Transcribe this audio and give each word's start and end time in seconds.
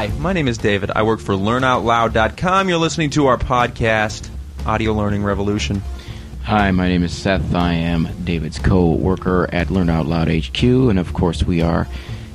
Hi, 0.00 0.06
my 0.18 0.32
name 0.32 0.48
is 0.48 0.56
David. 0.56 0.90
I 0.90 1.02
work 1.02 1.20
for 1.20 1.34
LearnOutLoud.com. 1.34 2.70
You're 2.70 2.78
listening 2.78 3.10
to 3.10 3.26
our 3.26 3.36
podcast, 3.36 4.30
Audio 4.64 4.94
Learning 4.94 5.22
Revolution. 5.22 5.82
Hi, 6.44 6.70
my 6.70 6.88
name 6.88 7.02
is 7.02 7.12
Seth. 7.12 7.54
I 7.54 7.74
am 7.74 8.08
David's 8.24 8.58
co-worker 8.58 9.46
at 9.52 9.70
Learn 9.70 9.90
Out 9.90 10.06
Loud 10.06 10.28
HQ, 10.28 10.62
and 10.62 10.98
of 10.98 11.12
course, 11.12 11.42
we 11.42 11.60
are 11.60 11.86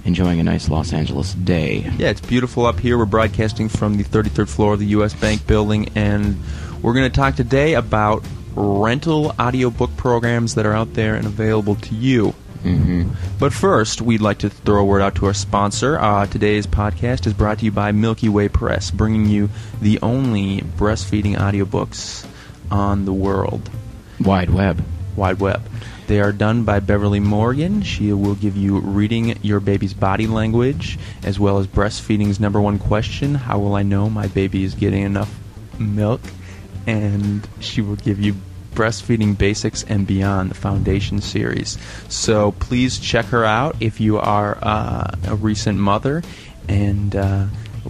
enjoying 0.03 0.39
a 0.39 0.43
nice 0.43 0.69
Los 0.69 0.93
Angeles 0.93 1.33
day. 1.33 1.91
Yeah, 1.97 2.09
it's 2.09 2.21
beautiful 2.21 2.67
up 2.67 2.79
here. 2.79 2.99
We're 2.99 3.05
broadcasting 3.05 3.69
from 3.69 3.97
the 3.97 4.03
33rd 4.03 4.47
floor 4.47 4.73
of 4.73 4.79
the 4.79 4.85
U.S. 4.89 5.15
Bank 5.15 5.47
building, 5.47 5.89
and 5.95 6.39
we're 6.83 6.93
going 6.93 7.11
to 7.11 7.15
talk 7.15 7.33
today 7.33 7.73
about 7.73 8.23
rental 8.53 9.33
audiobook 9.39 9.97
programs 9.97 10.53
that 10.53 10.67
are 10.67 10.73
out 10.73 10.93
there 10.93 11.15
and 11.15 11.25
available 11.25 11.73
to 11.77 11.95
you. 11.95 12.35
Mm-hmm. 12.65 13.11
But 13.39 13.53
first, 13.53 14.01
we'd 14.01 14.21
like 14.21 14.39
to 14.39 14.49
throw 14.49 14.81
a 14.81 14.85
word 14.85 15.01
out 15.03 15.15
to 15.15 15.27
our 15.27 15.33
sponsor. 15.35 15.99
Uh, 15.99 16.25
today's 16.25 16.65
podcast 16.65 17.27
is 17.27 17.33
brought 17.33 17.59
to 17.59 17.65
you 17.65 17.71
by 17.71 17.91
Milky 17.91 18.27
Way 18.27 18.49
Press, 18.49 18.89
bringing 18.89 19.27
you 19.27 19.49
the 19.81 19.99
only 20.01 20.61
breastfeeding 20.61 21.35
audiobooks 21.37 22.27
on 22.71 23.05
the 23.05 23.13
world 23.13 23.69
Wide 24.19 24.49
web. 24.49 24.83
wide 25.15 25.39
web. 25.39 25.61
They 26.07 26.19
are 26.21 26.31
done 26.31 26.63
by 26.63 26.79
Beverly 26.79 27.19
Morgan. 27.19 27.83
She 27.83 28.11
will 28.13 28.35
give 28.35 28.57
you 28.57 28.79
reading 28.79 29.37
your 29.43 29.59
baby's 29.59 29.93
body 29.93 30.25
language 30.25 30.97
as 31.23 31.39
well 31.39 31.59
as 31.59 31.67
breastfeeding's 31.67 32.39
number 32.39 32.59
one 32.61 32.79
question 32.79 33.35
How 33.35 33.59
will 33.59 33.75
I 33.75 33.83
know 33.83 34.09
my 34.09 34.25
baby 34.27 34.63
is 34.63 34.73
getting 34.73 35.03
enough 35.03 35.31
milk? 35.77 36.21
And 36.87 37.47
she 37.59 37.81
will 37.81 37.95
give 37.95 38.19
you 38.19 38.35
breastfeeding 38.75 39.37
basics 39.37 39.83
and 39.83 40.05
beyond 40.05 40.51
the 40.51 40.55
foundation 40.55 41.21
series. 41.21 41.77
So 42.09 42.51
please 42.53 42.99
check 42.99 43.25
her 43.27 43.45
out 43.45 43.77
if 43.79 43.99
you 43.99 44.19
are 44.19 44.57
uh, 44.61 45.11
a 45.27 45.35
recent 45.35 45.79
mother 45.79 46.21
and 46.67 47.15
uh, 47.15 47.45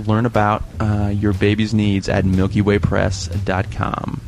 learn 0.06 0.26
about 0.26 0.64
uh, 0.80 1.12
your 1.14 1.34
baby's 1.34 1.74
needs 1.74 2.08
at 2.08 2.24
MilkyWayPress.com. 2.24 4.22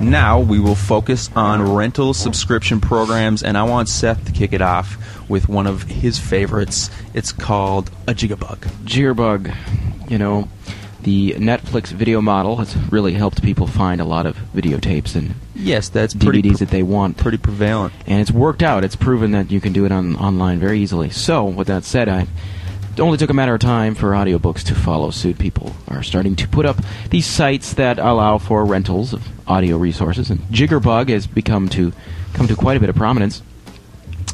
Now 0.00 0.38
we 0.38 0.60
will 0.60 0.76
focus 0.76 1.28
on 1.34 1.74
rental 1.74 2.14
subscription 2.14 2.80
programs, 2.80 3.42
and 3.42 3.58
I 3.58 3.64
want 3.64 3.88
Seth 3.88 4.24
to 4.26 4.32
kick 4.32 4.52
it 4.52 4.62
off 4.62 4.96
with 5.28 5.48
one 5.48 5.66
of 5.66 5.82
his 5.82 6.18
favorites. 6.18 6.88
It's 7.14 7.32
called 7.32 7.90
a 8.06 8.14
Jiggerbug. 8.14 8.58
Jiggerbug, 8.84 9.54
You 10.08 10.18
know, 10.18 10.48
the 11.02 11.32
Netflix 11.38 11.88
video 11.88 12.20
model 12.20 12.56
has 12.56 12.76
really 12.90 13.12
helped 13.14 13.42
people 13.42 13.66
find 13.66 14.00
a 14.00 14.04
lot 14.04 14.26
of 14.26 14.36
videotapes 14.54 15.14
and 15.14 15.34
Yes, 15.54 15.88
that's 15.88 16.14
pretty 16.14 16.42
DVDs 16.42 16.48
pre- 16.58 16.58
that 16.66 16.70
they 16.70 16.82
want. 16.82 17.16
pretty 17.16 17.38
prevalent. 17.38 17.92
and 18.06 18.20
it's 18.20 18.30
worked 18.30 18.62
out. 18.62 18.84
It's 18.84 18.96
proven 18.96 19.30
that 19.32 19.50
you 19.50 19.60
can 19.60 19.72
do 19.72 19.84
it 19.84 19.92
on 19.92 20.16
online 20.16 20.58
very 20.60 20.80
easily. 20.80 21.10
So, 21.10 21.44
with 21.44 21.66
that 21.68 21.84
said, 21.84 22.08
I 22.08 22.26
it 22.94 23.00
only 23.00 23.16
took 23.18 23.30
a 23.30 23.34
matter 23.34 23.54
of 23.54 23.60
time 23.60 23.94
for 23.94 24.10
audiobooks 24.10 24.64
to 24.64 24.74
follow 24.74 25.10
suit. 25.10 25.38
People 25.38 25.76
are 25.86 26.02
starting 26.02 26.34
to 26.36 26.48
put 26.48 26.66
up 26.66 26.76
these 27.10 27.26
sites 27.26 27.74
that 27.74 27.98
allow 28.00 28.38
for 28.38 28.64
rentals 28.64 29.12
of 29.12 29.22
audio 29.48 29.76
resources, 29.76 30.30
and 30.30 30.40
Jiggerbug 30.50 31.08
has 31.08 31.26
become 31.28 31.68
to 31.70 31.92
come 32.34 32.48
to 32.48 32.56
quite 32.56 32.76
a 32.76 32.80
bit 32.80 32.88
of 32.88 32.96
prominence. 32.96 33.40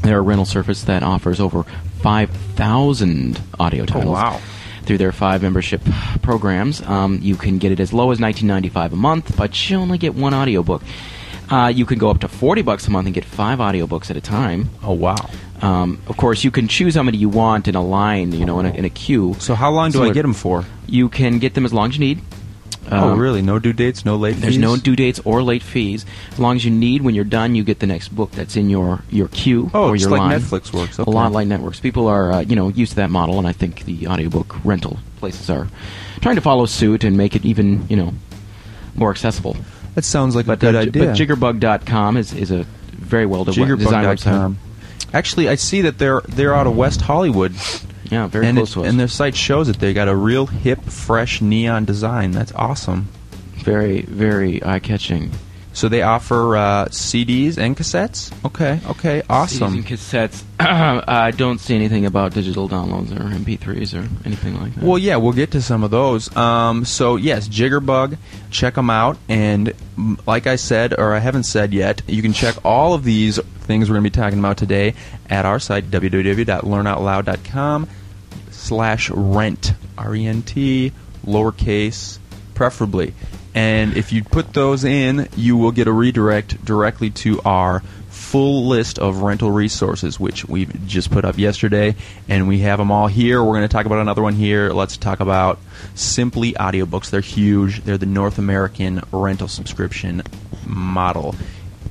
They're 0.03 0.19
a 0.19 0.23
rental 0.23 0.47
service 0.47 0.83
that 0.85 1.03
offers 1.03 1.41
over 1.41 1.65
5,000 2.01 3.41
audio 3.59 3.83
oh, 3.83 3.87
titles 3.87 4.07
Oh, 4.07 4.13
wow. 4.13 4.41
Through 4.85 4.99
their 4.99 5.13
five 5.13 5.43
membership 5.43 5.83
programs. 6.23 6.83
Um, 6.83 7.19
you 7.23 7.37
can 7.37 7.59
get 7.59 7.73
it 7.73 7.81
as 7.81 7.93
low 7.93 8.11
as 8.11 8.19
19.95 8.19 8.93
a 8.93 8.97
month, 8.97 9.37
but 9.37 9.71
you 9.71 9.77
only 9.77 9.99
get 9.99 10.15
one 10.15 10.35
audiobook. 10.35 10.83
Uh, 11.51 11.69
you 11.75 11.85
can 11.85 11.99
go 11.99 12.11
up 12.11 12.21
to 12.21 12.29
40 12.29 12.63
bucks 12.63 12.87
a 12.87 12.91
month 12.91 13.07
and 13.07 13.15
get 13.15 13.25
five 13.25 13.59
audiobooks 13.59 14.11
at 14.11 14.17
a 14.17 14.21
time. 14.21 14.71
Oh 14.83 14.93
wow! 14.93 15.17
Um, 15.61 16.01
of 16.09 16.17
course, 16.17 16.43
you 16.43 16.51
can 16.51 16.69
choose 16.69 16.95
how 16.95 17.03
many 17.03 17.19
you 17.19 17.29
want 17.29 17.69
in 17.69 17.75
a 17.75 17.83
line, 17.83 18.33
you 18.33 18.47
know, 18.47 18.61
in 18.61 18.67
a, 18.67 18.71
in 18.71 18.85
a 18.85 18.91
queue. 18.91 19.35
So 19.39 19.55
how 19.55 19.71
long 19.71 19.91
do 19.91 20.03
I 20.03 20.13
get 20.13 20.23
them 20.23 20.33
for? 20.35 20.65
You 20.87 21.09
can 21.09 21.39
get 21.39 21.55
them 21.55 21.65
as 21.65 21.73
long 21.73 21.91
as 21.91 21.97
you 21.97 22.01
need. 22.01 22.21
Oh 22.91 23.11
Um, 23.13 23.19
really? 23.19 23.43
No 23.43 23.59
due 23.59 23.73
dates, 23.73 24.05
no 24.05 24.17
late 24.17 24.37
There's 24.37 24.55
fees? 24.55 24.61
no 24.63 24.77
due 24.77 24.97
dates 24.97 25.21
or 25.25 25.43
late 25.43 25.63
fees. 25.63 26.05
As 26.33 26.39
long 26.39 26.57
as 26.57 26.65
you 26.65 26.71
need, 26.71 27.03
when 27.03 27.15
you're 27.15 27.25
done, 27.25 27.55
you 27.55 27.65
get 27.65 27.79
the 27.81 27.87
next 27.87 28.09
book 28.09 28.31
that's 28.33 28.57
in 28.57 28.69
your, 28.71 29.03
your 29.11 29.29
queue 29.29 29.71
Oh, 29.75 29.89
or 29.89 29.95
it's 29.95 30.03
your 30.03 30.11
like 30.13 30.21
line. 30.21 30.41
Netflix 30.41 30.73
works. 30.73 30.99
A 30.99 31.09
lot 31.09 31.33
like 31.33 31.47
networks. 31.49 31.81
People 31.81 32.07
are, 32.09 32.33
uh, 32.33 32.41
you 32.41 32.57
know, 32.57 32.69
used 32.69 32.91
to 32.93 32.97
that 32.97 33.11
model, 33.11 33.39
and 33.39 33.47
I 33.47 33.53
think 33.53 33.85
the 33.85 34.07
audiobook 34.09 34.57
rental 34.65 34.99
places 35.19 35.49
are 35.51 35.69
trying 36.21 36.35
to 36.37 36.41
follow 36.43 36.67
suit 36.67 37.05
and 37.05 37.17
make 37.17 37.35
it 37.37 37.45
even, 37.45 37.87
you 37.89 37.97
know, 37.97 38.13
more 38.95 39.11
accessible. 39.11 39.57
That 39.95 40.05
sounds 40.05 40.35
like 40.37 40.47
But, 40.47 40.55
a 40.55 40.57
good 40.61 40.75
uh, 40.75 40.79
idea. 40.81 41.05
but 41.07 41.17
Jiggerbug.com 41.17 42.17
is, 42.17 42.33
is 42.33 42.51
a 42.51 42.65
very 42.93 43.27
well 43.27 43.45
de- 43.45 43.53
designed 43.53 44.07
website. 44.07 44.57
Actually, 45.13 45.49
I 45.49 45.55
see 45.55 45.83
that 45.83 45.99
they're 45.99 46.23
they're 46.29 46.55
out 46.55 46.67
of 46.67 46.77
West 46.77 47.01
Hollywood, 47.03 47.55
Yeah, 48.15 48.29
very 48.29 48.47
and 48.47 48.57
close 48.57 48.71
it- 48.71 48.75
to 48.75 48.81
us. 48.83 48.87
and 48.89 49.01
their 49.01 49.09
site 49.09 49.35
shows 49.35 49.69
it. 49.69 49.79
They 49.81 49.93
got 49.93 50.07
a 50.09 50.15
real 50.15 50.47
hip, 50.47 50.81
fresh 50.85 51.41
neon 51.41 51.85
design. 51.85 52.31
That's 52.31 52.53
awesome. 52.55 53.09
very, 53.65 54.03
very 54.03 54.63
eye-catching. 54.63 55.31
So 55.73 55.89
they 55.89 56.03
offer 56.03 56.57
uh, 56.57 56.85
CDs 56.91 57.59
and 57.59 57.77
cassettes. 57.77 58.31
Okay, 58.45 58.79
okay, 58.87 59.23
awesome. 59.29 59.73
CDs 59.73 59.77
and 59.77 59.87
cassettes. 59.87 60.43
I 61.09 61.33
don't 61.33 61.59
see 61.59 61.75
anything 61.75 62.07
about 62.07 62.33
digital 62.35 62.69
downloads 62.69 63.11
or 63.11 63.25
MP3s 63.25 63.93
or 63.99 64.07
anything 64.25 64.61
like 64.61 64.75
that. 64.77 64.85
Well, 64.85 64.99
yeah, 64.99 65.17
we'll 65.17 65.33
get 65.33 65.51
to 65.53 65.61
some 65.63 65.83
of 65.83 65.91
those. 65.91 66.31
Um, 66.37 66.85
so 66.85 67.17
yes, 67.17 67.49
Jiggerbug, 67.49 68.17
check 68.53 68.75
them 68.75 68.89
out. 68.91 69.17
And 69.29 69.73
mm, 69.99 70.25
like 70.27 70.47
I 70.47 70.55
said, 70.57 70.95
or 70.97 71.13
I 71.13 71.19
haven't 71.19 71.43
said 71.45 71.73
yet, 71.75 72.03
you 72.07 72.23
can 72.23 72.33
check 72.35 72.55
all 72.65 72.95
of 72.95 73.03
these 73.03 73.41
things 73.67 73.89
we're 73.91 73.95
going 73.95 74.05
to 74.05 74.11
be 74.11 74.15
talking 74.23 74.39
about 74.39 74.57
today 74.59 74.95
at 75.29 75.45
our 75.47 75.59
site 75.59 75.91
www.learnoutloud.com 75.91 77.89
slash 78.65 79.11
rent 79.11 79.75
r 79.99 80.15
e 80.15 80.27
n 80.27 80.43
t 80.43 80.93
lowercase 81.27 82.19
preferably. 82.55 83.15
And 83.55 83.97
if 83.97 84.13
you 84.13 84.25
put 84.25 84.53
those 84.53 84.85
in, 84.85 85.29
you 85.37 85.57
will 85.57 85.71
get 85.71 85.87
a 85.87 85.93
redirect 85.93 86.65
directly 86.65 87.11
to 87.11 87.41
our 87.45 87.81
full 88.09 88.67
list 88.67 88.99
of 88.99 89.19
rental 89.19 89.51
resources, 89.51 90.19
which 90.19 90.45
we've 90.47 90.87
just 90.87 91.11
put 91.11 91.25
up 91.25 91.39
yesterday, 91.39 91.95
and 92.29 92.49
we 92.49 92.61
have 92.61 92.79
them 92.79 92.91
all 92.91 93.07
here. 93.07 93.43
We're 93.43 93.53
going 93.53 93.69
to 93.69 93.69
talk 93.69 93.87
about 93.87 93.99
another 93.99 94.23
one 94.23 94.35
here. 94.35 94.71
Let's 94.71 94.97
talk 94.97 95.21
about 95.21 95.59
Simply 95.95 96.53
Audiobooks. 96.55 97.11
They're 97.11 97.21
huge. 97.21 97.85
They're 97.85 97.99
the 97.99 98.07
North 98.07 98.39
American 98.39 99.03
rental 99.13 99.47
subscription 99.47 100.23
model. 100.67 101.37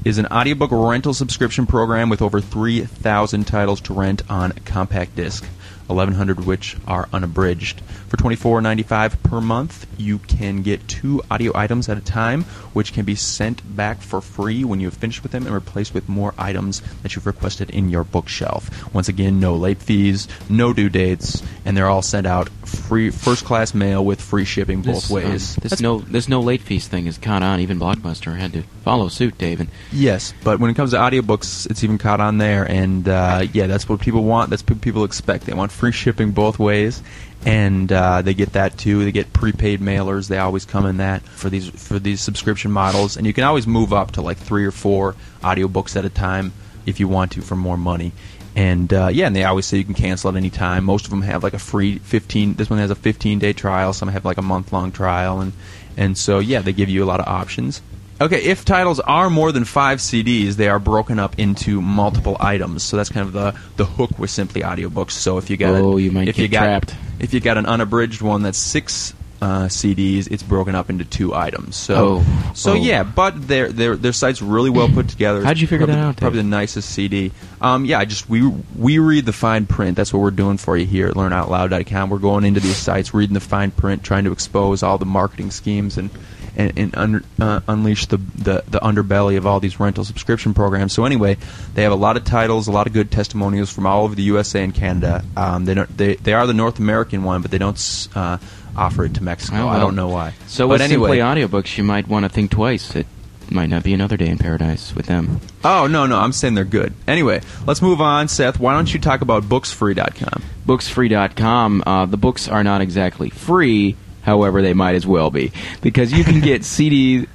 Is 0.03 0.17
an 0.17 0.25
audiobook 0.28 0.72
rental 0.72 1.13
subscription 1.13 1.66
program 1.66 2.09
with 2.09 2.22
over 2.22 2.41
3,000 2.41 3.47
titles 3.47 3.79
to 3.81 3.94
rent 3.94 4.22
on 4.29 4.51
compact 4.66 5.16
disc. 5.16 5.45
1100 5.88 6.39
of 6.39 6.47
which 6.47 6.77
are 6.88 7.07
unabridged. 7.13 7.81
For 8.13 8.18
$24.95 8.29 9.24
per 9.24 9.41
month, 9.41 9.88
you 9.97 10.19
can 10.19 10.62
get 10.62 10.88
two 10.88 11.24
audio 11.31 11.51
items 11.56 11.90
at 11.90 11.97
a 11.97 12.01
time, 12.01 12.44
which 12.74 12.94
can 12.94 13.06
be 13.06 13.16
sent 13.16 13.75
back 13.75 14.01
for 14.01 14.22
free 14.22 14.63
when 14.63 14.79
you 14.79 14.85
have 14.85 14.94
finished 14.94 15.24
with 15.24 15.31
them 15.31 15.47
and 15.47 15.56
replaced 15.56 15.96
with 15.96 16.07
more 16.07 16.35
items 16.38 16.84
that 17.01 17.16
you've 17.16 17.25
requested 17.25 17.72
in 17.72 17.90
your 17.90 18.03
bookshelf. 18.03 18.94
Once 18.94 19.07
again, 19.09 19.40
no 19.40 19.56
late 19.56 19.79
fees, 19.81 20.28
no 20.47 20.74
due 20.74 20.90
dates, 20.90 21.41
and 21.66 21.75
they're 21.75 21.90
all 21.90 22.03
sent 22.03 22.28
out 22.28 22.50
free 22.68 23.09
first 23.09 23.46
class 23.46 23.74
mail 23.74 24.06
with 24.06 24.22
free 24.22 24.45
shipping 24.45 24.84
both 24.84 24.95
This, 24.95 25.09
um, 25.09 25.16
ways. 25.16 25.56
this 25.56 25.72
That's- 25.72 25.81
no 25.81 26.00
this 26.00 26.30
no 26.30 26.40
late 26.41 26.62
fees 26.62 26.88
thing 26.88 27.07
is 27.07 27.18
caught 27.18 27.41
on. 27.41 27.62
Even 27.62 27.80
Blockbuster 27.80 28.38
had 28.38 28.53
to 28.53 28.63
follow 28.84 29.07
suit, 29.07 29.38
David. 29.40 29.69
Yes, 29.91 30.35
but 30.44 30.59
when 30.59 30.69
it 30.69 30.75
comes 30.75 30.91
to 30.91 30.97
audiobooks, 30.97 31.66
it's 31.72 31.84
even 31.84 31.97
caught 31.97 32.19
on 32.19 32.38
there, 32.38 32.63
and 32.63 33.07
uh, 33.07 33.47
yeah, 33.53 33.66
that's 33.66 33.90
what 33.90 34.00
people 34.01 34.24
want. 34.24 34.51
That's 34.51 34.63
what 34.68 34.81
people 34.81 35.03
expect. 35.03 35.45
They 35.47 35.53
want 35.53 35.72
free 35.72 35.91
shipping 35.91 36.31
both 36.31 36.59
ways, 36.59 37.01
and 37.45 37.91
uh, 37.91 38.21
they 38.21 38.33
get 38.33 38.53
that 38.53 38.77
too. 38.77 39.03
They 39.03 39.11
get 39.11 39.33
prepaid 39.33 39.81
mailers. 39.81 40.27
They 40.27 40.37
always 40.37 40.65
come 40.65 40.85
in 40.85 40.97
that 40.97 41.21
for 41.23 41.49
these 41.49 41.69
for 41.69 41.99
these 41.99 42.21
subscription 42.21 42.71
models, 42.71 43.18
and 43.18 43.27
you 43.27 43.33
can 43.33 43.44
always 43.44 43.68
move 43.68 43.94
up 43.94 44.12
to 44.12 44.21
like 44.21 44.38
three 44.38 44.65
or 44.65 44.71
four 44.71 45.15
audiobooks 45.41 45.95
at 45.95 46.06
a 46.06 46.09
time 46.09 46.53
if 46.85 47.00
you 47.00 47.07
want 47.07 47.31
to 47.33 47.41
for 47.41 47.56
more 47.56 47.77
money. 47.77 48.12
And 48.56 48.94
uh, 48.94 49.09
yeah, 49.12 49.27
and 49.27 49.35
they 49.35 49.44
always 49.44 49.65
say 49.65 49.77
you 49.77 49.83
can 49.83 49.95
cancel 49.95 50.29
at 50.29 50.35
any 50.35 50.50
time. 50.50 50.85
Most 50.85 51.06
of 51.06 51.09
them 51.09 51.23
have 51.23 51.44
like 51.44 51.53
a 51.53 51.59
free 51.59 51.97
15. 51.97 52.53
This 52.53 52.69
one 52.69 52.79
has 52.79 52.91
a 52.91 52.95
15 52.95 53.39
day 53.39 53.53
trial. 53.53 53.94
Some 53.94 54.09
have 54.09 54.25
like 54.25 54.38
a 54.38 54.44
month 54.44 54.71
long 54.71 54.91
trial, 54.91 55.41
and 55.41 55.53
and 55.97 56.18
so 56.18 56.39
yeah, 56.39 56.62
they 56.62 56.73
give 56.73 56.89
you 56.89 57.03
a 57.03 57.06
lot 57.06 57.19
of 57.19 57.27
options. 57.27 57.81
Okay, 58.23 58.41
if 58.41 58.63
titles 58.63 59.01
are 59.01 59.29
more 59.29 59.51
than 59.51 59.65
five 59.65 59.99
CDs, 59.99 60.53
they 60.53 60.69
are 60.69 60.79
broken 60.79 61.19
up 61.19 61.37
into 61.37 61.81
multiple 61.81 62.37
items. 62.39 62.81
So 62.81 62.95
that's 62.95 63.09
kind 63.09 63.27
of 63.27 63.33
the 63.33 63.53
the 63.75 63.83
hook 63.85 64.17
with 64.17 64.29
Simply 64.29 64.61
audiobooks. 64.61 65.11
So 65.11 65.37
if 65.37 65.49
you 65.49 65.57
got 65.57 65.75
Oh, 65.75 65.97
you 65.97 66.09
might 66.09 66.29
if 66.29 66.37
get 66.37 66.41
you 66.43 66.47
got, 66.47 66.63
trapped. 66.63 66.95
If 67.19 67.33
you 67.33 67.41
got 67.41 67.57
an 67.57 67.65
unabridged 67.65 68.21
one 68.21 68.43
that's 68.43 68.57
six 68.57 69.13
uh, 69.44 69.68
CDs, 69.68 70.31
it's 70.31 70.42
broken 70.42 70.74
up 70.74 70.90
into 70.90 71.04
two 71.04 71.34
items. 71.36 71.75
So 71.75 72.22
Oh, 72.24 72.51
so 72.56 72.72
oh. 72.72 72.75
yeah, 72.75 73.04
but 73.04 73.45
their 73.45 73.74
their 73.74 73.98
their 73.98 74.13
site's 74.13 74.42
really 74.42 74.69
well 74.69 74.88
put 74.88 75.10
together. 75.10 75.44
How'd 75.44 75.60
you 75.60 75.68
figure 75.68 75.86
probably, 75.86 76.01
that 76.01 76.07
out, 76.07 76.16
Dave? 76.16 76.19
Probably 76.19 76.42
the 76.44 76.48
nicest 76.48 76.90
CD. 76.90 77.34
Um, 77.60 77.84
yeah, 77.84 78.00
I 78.00 78.06
just 78.06 78.30
we 78.30 78.48
we 78.48 79.00
read 79.00 79.25
the 79.25 79.34
fine 79.34 79.66
print. 79.66 79.98
That's 79.98 80.13
what 80.13 80.22
we're 80.22 80.31
doing 80.31 80.56
for 80.56 80.78
you 80.78 80.86
here 80.86 81.10
at 81.10 81.16
LearnOutLoud.com. 81.16 82.10
We're 82.10 82.19
going 82.19 82.45
into 82.45 82.62
these 82.62 82.78
sites, 82.78 83.13
reading 83.13 83.34
the 83.34 83.42
fine 83.42 83.72
print, 83.72 84.01
trying 84.01 84.24
to 84.24 84.31
expose 84.31 84.81
all 84.81 84.98
the 84.98 85.06
marketing 85.06 85.51
schemes 85.51 85.98
and 85.98 86.10
and, 86.56 86.78
and 86.78 86.95
under, 86.95 87.24
uh, 87.42 87.60
unleash 87.68 88.06
the, 88.06 88.18
the 88.18 88.63
the 88.68 88.80
underbelly 88.80 89.36
of 89.38 89.45
all 89.45 89.60
these 89.60 89.78
rental 89.78 90.06
subscription 90.06 90.54
programs. 90.54 90.94
So 90.94 91.04
anyway, 91.04 91.38
they 91.74 91.84
have 91.84 91.92
a 91.92 91.95
lot 91.95 92.16
of 92.16 92.24
titles, 92.24 92.69
a 92.69 92.72
lot 92.72 92.88
of 92.88 92.94
good 92.94 93.12
testimonials 93.12 93.74
from 93.74 93.88
all 93.88 94.06
over 94.06 94.16
the 94.16 94.24
USA 94.24 94.63
and 94.63 94.74
Canada. 94.74 95.25
Um, 95.36 95.66
they 95.66 95.74
don't 95.74 95.98
they 95.98 96.16
they 96.16 96.31
are 96.34 96.48
the 96.48 96.54
North 96.54 96.80
American 96.80 97.24
one, 97.24 97.42
but 97.42 97.51
they 97.51 97.57
don't. 97.57 98.07
Uh, 98.16 98.38
offer 98.75 99.05
it 99.05 99.13
to 99.15 99.23
Mexico. 99.23 99.63
Oh, 99.63 99.67
I 99.67 99.79
don't 99.79 99.95
know 99.95 100.09
why. 100.09 100.33
So 100.47 100.67
but 100.67 100.73
with 100.73 100.81
anyway, 100.81 101.17
Simply 101.17 101.17
audiobooks, 101.19 101.77
you 101.77 101.83
might 101.83 102.07
want 102.07 102.23
to 102.25 102.29
think 102.29 102.51
twice. 102.51 102.95
It 102.95 103.07
might 103.49 103.69
not 103.69 103.83
be 103.83 103.93
another 103.93 104.17
day 104.17 104.27
in 104.27 104.37
paradise 104.37 104.95
with 104.95 105.05
them. 105.05 105.39
Oh 105.63 105.87
no, 105.87 106.05
no, 106.05 106.17
I'm 106.17 106.31
saying 106.31 106.55
they're 106.55 106.63
good. 106.63 106.93
Anyway, 107.07 107.41
let's 107.67 107.81
move 107.81 108.01
on, 108.01 108.27
Seth. 108.27 108.59
Why 108.59 108.73
don't 108.73 108.91
you 108.93 108.99
talk 108.99 109.21
about 109.21 109.43
booksfree.com? 109.43 110.43
Booksfree.com. 110.65 111.83
Uh, 111.85 112.05
the 112.05 112.17
books 112.17 112.47
are 112.47 112.63
not 112.63 112.81
exactly 112.81 113.29
free, 113.29 113.95
however, 114.21 114.61
they 114.61 114.73
might 114.73 114.95
as 114.95 115.05
well 115.05 115.29
be 115.29 115.51
because 115.81 116.11
you 116.11 116.23
can 116.23 116.39
get 116.39 116.63
CD. 116.65 117.27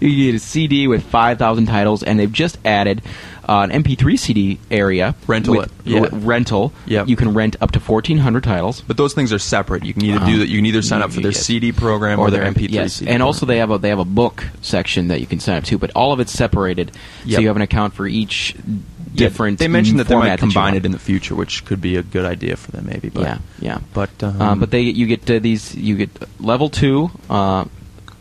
You 0.00 0.32
get 0.32 0.34
a 0.34 0.38
CD 0.38 0.88
with 0.88 1.04
5,000 1.04 1.66
titles, 1.66 2.02
and 2.02 2.18
they've 2.18 2.32
just 2.32 2.58
added 2.64 3.02
uh, 3.48 3.66
an 3.70 3.82
MP3 3.82 4.18
CD 4.18 4.58
area. 4.70 5.14
Rental 5.26 5.56
with- 5.56 5.66
it, 5.66 5.72
yeah. 5.84 6.00
r- 6.00 6.08
rental. 6.12 6.72
Yep. 6.86 7.08
You 7.08 7.16
can 7.16 7.34
rent 7.34 7.56
up 7.60 7.72
to 7.72 7.78
1,400 7.80 8.42
titles. 8.44 8.80
But 8.80 8.96
those 8.96 9.14
things 9.14 9.32
are 9.32 9.38
separate. 9.38 9.84
You 9.84 9.92
can 9.94 10.04
either 10.04 10.16
Uh-huh. 10.18 10.26
do 10.30 10.38
that. 10.38 10.48
You 10.48 10.58
can 10.58 10.66
either 10.66 10.82
sign 10.82 11.02
up 11.02 11.12
for 11.12 11.20
their 11.20 11.32
Yes. 11.32 11.44
CD 11.44 11.72
program 11.72 12.18
or, 12.18 12.30
their 12.30 12.44
MP3 12.44 12.68
yes. 12.74 12.94
CD. 12.94 13.10
and 13.10 13.22
also 13.22 13.46
they 13.46 13.58
have 13.58 13.70
a 13.70 13.78
they 13.78 13.88
have 13.90 13.98
a 13.98 14.04
book 14.04 14.44
section 14.62 15.08
that 15.08 15.20
you 15.20 15.26
can 15.26 15.40
sign 15.40 15.56
up 15.58 15.64
to, 15.64 15.78
but 15.78 15.90
all 15.94 16.12
of 16.12 16.20
it's 16.20 16.32
separated, 16.32 16.90
Yep. 17.24 17.34
so 17.36 17.40
you 17.40 17.46
have 17.48 17.56
an 17.56 17.62
account 17.62 17.94
for 17.94 18.06
each 18.06 18.54
Yeah, 18.56 19.28
different. 19.28 19.58
They 19.60 19.68
mentioned 19.68 20.00
that 20.00 20.08
they 20.08 20.14
might 20.14 20.22
format 20.22 20.40
that 20.40 20.46
you 20.46 20.52
combine 20.52 20.74
it 20.74 20.84
in 20.86 20.92
the 20.92 20.98
future, 20.98 21.34
which 21.36 21.64
could 21.64 21.80
be 21.80 21.96
a 21.96 22.02
good 22.02 22.24
idea 22.24 22.56
for 22.56 22.72
them, 22.72 22.86
maybe. 22.86 23.10
But, 23.10 23.22
yeah, 23.22 23.38
yeah. 23.60 23.78
But 23.92 24.10
um, 24.22 24.40
Uh, 24.42 24.54
but 24.56 24.70
they 24.72 24.80
you 24.82 25.06
get 25.06 25.30
uh, 25.30 25.38
these 25.38 25.74
you 25.74 25.96
get 25.96 26.10
level 26.40 26.68
two. 26.68 27.10
Uh, 27.30 27.66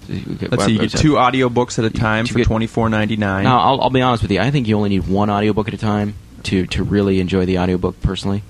get- 0.07 0.51
let's 0.51 0.65
see. 0.65 0.73
You 0.73 0.79
get 0.79 0.91
two 0.91 1.13
audiobooks 1.13 1.79
at 1.79 1.85
a 1.85 1.89
time 1.89 2.25
for 2.25 2.39
twenty 2.43 2.67
four 2.67 2.89
ninety 2.89 3.15
nine. 3.17 3.43
Now 3.43 3.59
I'll, 3.59 3.81
I'll 3.81 3.89
be 3.89 4.01
honest 4.01 4.23
with 4.23 4.31
you. 4.31 4.39
I 4.39 4.51
think 4.51 4.67
you 4.67 4.75
only 4.77 4.89
need 4.89 5.07
one 5.07 5.29
audiobook 5.29 5.67
at 5.67 5.73
a 5.73 5.77
time 5.77 6.15
to 6.43 6.65
to 6.67 6.83
really 6.83 7.19
enjoy 7.19 7.45
the 7.45 7.59
audiobook 7.59 8.01
personally. 8.01 8.43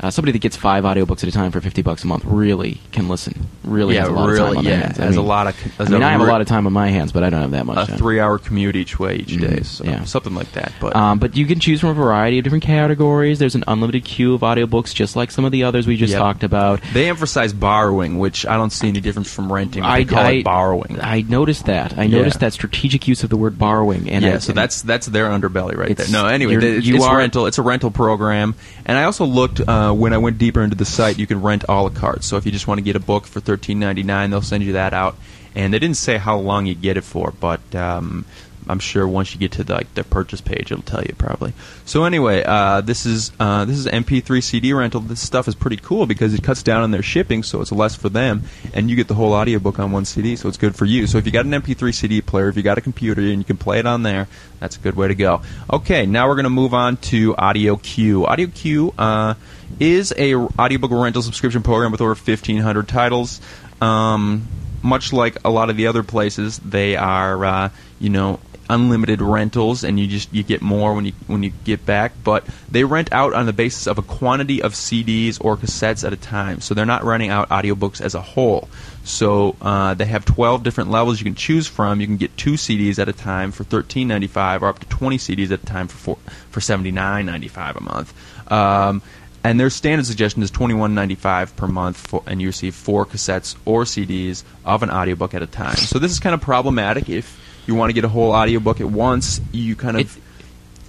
Uh, 0.00 0.10
somebody 0.10 0.32
that 0.32 0.40
gets 0.40 0.56
five 0.56 0.84
audiobooks 0.84 1.22
at 1.22 1.28
a 1.28 1.32
time 1.32 1.50
for 1.50 1.60
fifty 1.60 1.80
bucks 1.80 2.04
a 2.04 2.06
month 2.06 2.24
really 2.26 2.80
can 2.92 3.08
listen. 3.08 3.46
Really 3.62 3.94
yeah, 3.94 4.00
has 4.02 4.08
a 4.10 4.12
lot 4.12 4.26
really. 4.28 4.40
of 4.40 4.46
time 4.48 4.56
on 4.58 4.64
yeah, 4.64 4.70
their 4.70 4.80
hands. 4.80 5.00
I 5.00 5.04
has 5.06 5.16
a 5.16 5.22
lot 5.22 5.46
of. 5.46 5.56
I 5.80 5.88
mean, 5.88 6.02
I 6.02 6.10
have 6.12 6.20
a 6.20 6.24
lot 6.24 6.40
of 6.40 6.46
time 6.46 6.66
on 6.66 6.72
my 6.72 6.88
hands, 6.88 7.12
but 7.12 7.22
I 7.22 7.30
don't 7.30 7.40
have 7.40 7.52
that 7.52 7.64
much. 7.64 7.88
a 7.88 7.96
three 7.96 8.20
hour 8.20 8.38
commute 8.38 8.76
each 8.76 8.98
way 8.98 9.16
each 9.16 9.36
day, 9.40 9.60
Mhm, 9.60 9.64
so 9.64 9.84
yeah. 9.84 10.04
something 10.04 10.34
like 10.34 10.52
that. 10.52 10.72
But 10.80 10.94
Um, 10.96 11.18
but 11.18 11.36
you 11.36 11.46
can 11.46 11.60
choose 11.60 11.80
from 11.80 11.90
a 11.90 11.94
variety 11.94 12.38
of 12.38 12.44
different 12.44 12.64
categories. 12.64 13.38
There's 13.38 13.54
an 13.54 13.64
unlimited 13.66 14.04
queue 14.04 14.34
of 14.34 14.42
audiobooks, 14.42 14.92
just 14.94 15.16
like 15.16 15.30
some 15.30 15.44
of 15.44 15.52
the 15.52 15.62
others 15.64 15.86
we 15.86 15.96
just 15.96 16.10
Yep. 16.12 16.20
talked 16.20 16.44
about. 16.44 16.80
they 16.92 17.08
emphasize 17.08 17.52
borrowing, 17.52 18.18
which 18.18 18.44
I 18.44 18.56
don't 18.56 18.70
see 18.70 18.88
any 18.88 19.00
difference 19.00 19.32
from 19.32 19.50
renting. 19.52 19.82
I 19.84 20.04
call 20.04 20.18
I, 20.18 20.30
it 20.32 20.44
borrowing. 20.44 20.98
I 21.00 21.24
noticed 21.26 21.66
that. 21.66 21.96
I 21.96 22.02
Yeah. 22.04 22.18
noticed 22.18 22.40
that 22.40 22.52
strategic 22.52 23.08
use 23.08 23.22
of 23.24 23.30
the 23.30 23.36
word 23.36 23.58
borrowing. 23.58 24.10
And 24.10 24.24
yeah, 24.24 24.34
I, 24.34 24.38
so 24.38 24.52
that's 24.52 24.82
that's 24.82 25.06
their 25.06 25.28
underbelly 25.30 25.76
right 25.76 25.96
there. 25.96 26.08
No, 26.10 26.26
anyway, 26.26 26.54
you 26.80 26.96
it's 26.96 27.04
are- 27.04 27.16
rental. 27.16 27.46
It's 27.46 27.58
a 27.58 27.62
rental 27.62 27.90
program, 27.90 28.54
and 28.84 28.98
I 28.98 29.04
also 29.04 29.24
looked 29.24 29.66
uh, 29.84 29.92
when 29.92 30.12
I 30.12 30.18
went 30.18 30.38
deeper 30.38 30.62
into 30.62 30.76
the 30.76 30.84
site. 30.84 31.18
You 31.18 31.26
can 31.26 31.42
rent 31.42 31.64
a 31.68 31.82
la 31.82 31.90
carte. 31.90 32.24
So 32.24 32.36
if 32.36 32.46
you 32.46 32.52
just 32.52 32.66
want 32.66 32.78
to 32.78 32.82
get 32.82 32.96
a 32.96 33.00
book 33.00 33.26
for 33.26 33.40
thirteen 33.40 33.78
ninety 33.78 34.02
nine, 34.02 34.30
they'll 34.30 34.42
send 34.42 34.64
you 34.64 34.72
that 34.72 34.92
out. 34.92 35.16
And 35.56 35.72
they 35.72 35.78
didn't 35.78 35.98
say 35.98 36.16
how 36.18 36.36
long 36.36 36.66
you 36.66 36.74
get 36.74 36.96
it 36.96 37.04
for, 37.04 37.32
but 37.38 37.62
um, 37.74 38.24
I'm 38.68 38.78
sure 38.78 39.06
once 39.06 39.34
you 39.34 39.40
get 39.40 39.52
to 39.52 39.64
the, 39.64 39.74
like 39.74 39.94
the 39.94 40.04
purchase 40.04 40.40
page, 40.40 40.72
it'll 40.72 40.82
tell 40.82 41.02
you 41.02 41.14
probably. 41.16 41.52
So 41.84 42.04
anyway, 42.04 42.42
uh, 42.44 42.80
this 42.80 43.06
is 43.06 43.30
uh, 43.38 43.64
this 43.64 43.76
is 43.76 43.86
MP3 43.86 44.42
CD 44.42 44.72
rental. 44.72 45.00
This 45.00 45.20
stuff 45.20 45.48
is 45.48 45.54
pretty 45.54 45.76
cool 45.76 46.06
because 46.06 46.34
it 46.34 46.42
cuts 46.42 46.62
down 46.62 46.82
on 46.82 46.90
their 46.90 47.02
shipping, 47.02 47.42
so 47.42 47.60
it's 47.60 47.72
less 47.72 47.94
for 47.94 48.08
them, 48.08 48.44
and 48.72 48.88
you 48.88 48.96
get 48.96 49.08
the 49.08 49.14
whole 49.14 49.32
audiobook 49.32 49.78
on 49.78 49.92
one 49.92 50.04
CD, 50.04 50.36
so 50.36 50.48
it's 50.48 50.56
good 50.56 50.74
for 50.74 50.84
you. 50.84 51.06
So 51.06 51.18
if 51.18 51.26
you 51.26 51.32
got 51.32 51.44
an 51.44 51.52
MP3 51.52 51.94
CD 51.94 52.20
player, 52.20 52.48
if 52.48 52.56
you 52.56 52.62
got 52.62 52.78
a 52.78 52.82
computer 52.82 53.20
and 53.20 53.38
you 53.38 53.44
can 53.44 53.56
play 53.56 53.78
it 53.78 53.86
on 53.86 54.02
there, 54.02 54.28
that's 54.60 54.76
a 54.76 54.80
good 54.80 54.96
way 54.96 55.08
to 55.08 55.14
go. 55.14 55.42
Okay, 55.70 56.06
now 56.06 56.28
we're 56.28 56.36
going 56.36 56.44
to 56.44 56.50
move 56.50 56.74
on 56.74 56.96
to 56.98 57.36
Audio 57.36 57.76
Q. 57.76 58.26
Audio 58.26 58.46
Q 58.46 58.94
uh, 58.96 59.34
is 59.78 60.14
a 60.16 60.34
audiobook 60.34 60.90
rental 60.90 61.22
subscription 61.22 61.62
program 61.62 61.92
with 61.92 62.00
over 62.00 62.14
1,500 62.14 62.88
titles. 62.88 63.40
Um, 63.80 64.48
much 64.82 65.12
like 65.12 65.38
a 65.44 65.50
lot 65.50 65.70
of 65.70 65.76
the 65.76 65.86
other 65.86 66.02
places, 66.02 66.58
they 66.58 66.96
are 66.96 67.44
uh, 67.44 67.68
you 67.98 68.10
know 68.10 68.38
unlimited 68.68 69.20
rentals, 69.20 69.84
and 69.84 69.98
you 69.98 70.06
just 70.06 70.32
you 70.32 70.42
get 70.42 70.62
more 70.62 70.94
when 70.94 71.04
you 71.04 71.12
when 71.26 71.42
you 71.42 71.52
get 71.64 71.84
back. 71.84 72.12
But 72.22 72.44
they 72.70 72.84
rent 72.84 73.12
out 73.12 73.34
on 73.34 73.46
the 73.46 73.52
basis 73.52 73.86
of 73.86 73.98
a 73.98 74.02
quantity 74.02 74.62
of 74.62 74.72
CDs 74.74 75.38
or 75.40 75.56
cassettes 75.56 76.06
at 76.06 76.12
a 76.12 76.16
time, 76.16 76.60
so 76.60 76.74
they're 76.74 76.86
not 76.86 77.04
renting 77.04 77.30
out 77.30 77.48
audiobooks 77.48 78.00
as 78.00 78.14
a 78.14 78.20
whole. 78.20 78.68
So 79.04 79.56
uh, 79.60 79.94
they 79.94 80.06
have 80.06 80.24
12 80.24 80.62
different 80.62 80.90
levels 80.90 81.20
you 81.20 81.24
can 81.24 81.34
choose 81.34 81.66
from. 81.66 82.00
You 82.00 82.06
can 82.06 82.16
get 82.16 82.36
two 82.38 82.54
CDs 82.54 82.98
at 82.98 83.08
a 83.08 83.12
time 83.12 83.52
for 83.52 83.62
13.95, 83.64 84.62
or 84.62 84.68
up 84.68 84.78
to 84.78 84.88
20 84.88 85.18
CDs 85.18 85.50
at 85.50 85.62
a 85.62 85.66
time 85.66 85.88
for 85.88 85.96
four, 85.96 86.16
for 86.50 86.60
79.95 86.60 87.76
a 87.76 87.82
month. 87.82 88.50
Um, 88.50 89.02
and 89.44 89.60
their 89.60 89.68
standard 89.68 90.06
suggestion 90.06 90.42
is 90.42 90.50
twenty 90.50 90.72
one 90.72 90.94
ninety 90.94 91.14
five 91.14 91.54
per 91.54 91.66
month, 91.66 91.98
for, 91.98 92.22
and 92.26 92.40
you 92.40 92.48
receive 92.48 92.74
four 92.74 93.04
cassettes 93.04 93.56
or 93.66 93.84
CDs 93.84 94.42
of 94.64 94.82
an 94.82 94.90
audiobook 94.90 95.34
at 95.34 95.42
a 95.42 95.46
time. 95.46 95.76
So 95.76 95.98
this 95.98 96.10
is 96.10 96.18
kind 96.18 96.32
of 96.32 96.40
problematic 96.40 97.10
if 97.10 97.38
you 97.66 97.74
want 97.74 97.90
to 97.90 97.94
get 97.94 98.04
a 98.04 98.08
whole 98.08 98.32
audiobook 98.32 98.80
at 98.80 98.86
once. 98.90 99.40
You 99.52 99.76
kind 99.76 99.96
of, 99.96 100.00
It's- 100.02 100.18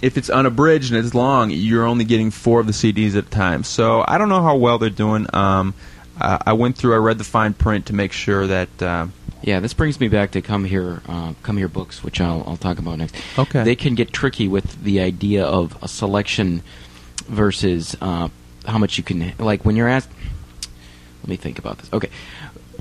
if 0.01 0.18
it's 0.18 0.30
unabridged 0.30 0.94
and 0.94 1.04
it's 1.04 1.16
long, 1.16 1.50
you're 1.50 1.86
only 1.86 2.06
getting 2.06 2.30
four 2.30 2.60
of 2.60 2.68
the 2.68 2.74
CDs 2.74 3.16
at 3.16 3.25
a 3.25 3.30
time. 3.30 3.63
So 3.63 4.04
I 4.07 4.18
don't 4.18 4.30
know 4.30 4.44
how 4.44 4.56
well 4.56 4.77
they're 4.77 4.89
doing. 4.89 5.25
Um, 5.33 5.74
uh, 6.19 6.38
I 6.45 6.54
went 6.54 6.77
through, 6.77 6.94
I 6.94 6.98
read 6.98 7.18
the 7.18 7.24
fine 7.24 7.54
print 7.54 7.88
to 7.88 7.94
make 7.94 8.12
sure 8.12 8.45
that. 8.48 8.81
Uh, 8.81 9.07
Yeah, 9.42 9.60
this 9.60 9.74
brings 9.74 10.00
me 10.00 10.07
back 10.07 10.31
to 10.31 10.42
come 10.42 10.66
here, 10.66 11.01
uh, 11.07 11.33
come 11.44 11.57
here 11.57 11.68
books, 11.68 12.04
which 12.04 12.19
I'll, 12.19 12.44
I'll 12.48 12.57
talk 12.57 12.80
about 12.80 12.98
next. 12.98 13.16
Okay. 13.38 13.63
they 13.63 13.75
can 13.75 13.94
get 13.94 14.12
tricky 14.12 14.48
with 14.48 14.83
the 14.83 15.00
idea 15.01 15.45
of 15.45 15.78
a 15.83 15.88
selection 15.88 16.62
versus 17.28 17.95
uh, 18.01 18.30
how 18.66 18.78
much 18.80 18.98
you 18.98 19.04
can 19.04 19.33
like 19.38 19.63
when 19.66 19.75
you're 19.75 19.88
asked. 19.88 20.10
Let 21.24 21.30
me 21.30 21.36
think 21.38 21.60
about 21.60 21.78
this. 21.80 21.89
Okay, 21.94 22.10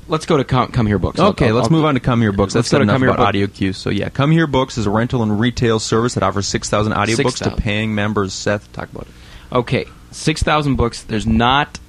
let's 0.07 0.25
go 0.25 0.37
to 0.37 0.43
come, 0.43 0.71
come 0.71 0.87
here 0.87 0.99
books. 0.99 1.19
I'll- 1.19 1.29
Okay, 1.29 1.47
I'll- 1.47 1.55
let's 1.55 1.67
I'll- 1.67 1.71
move 1.71 1.85
on 1.85 1.95
to 1.95 1.99
Come 1.99 2.21
Here 2.21 2.31
Books. 2.31 2.55
Let's 2.55 2.69
go 2.69 2.79
to 2.79 2.85
Come 2.85 3.01
Here 3.01 3.09
about 3.09 3.17
Book. 3.17 3.27
Audio 3.27 3.47
Q. 3.47 3.73
So 3.73 3.89
yeah, 3.89 4.09
Come 4.09 4.31
Here 4.31 4.47
Books 4.47 4.77
is 4.77 4.85
a 4.85 4.89
rental 4.89 5.23
and 5.23 5.39
retail 5.39 5.79
service 5.79 6.13
that 6.15 6.23
offers 6.23 6.47
6,000 6.47 6.93
audiobooks 6.93 7.43
to 7.43 7.55
paying 7.55 7.95
members. 7.95 8.33
Seth, 8.33 8.71
talk 8.73 8.91
about 8.91 9.07
it. 9.07 9.13
Okay, 9.55 9.85
six 10.11 10.41
thousand 10.43 10.75
books. 10.75 11.03
There's 11.03 11.27
not. 11.27 11.79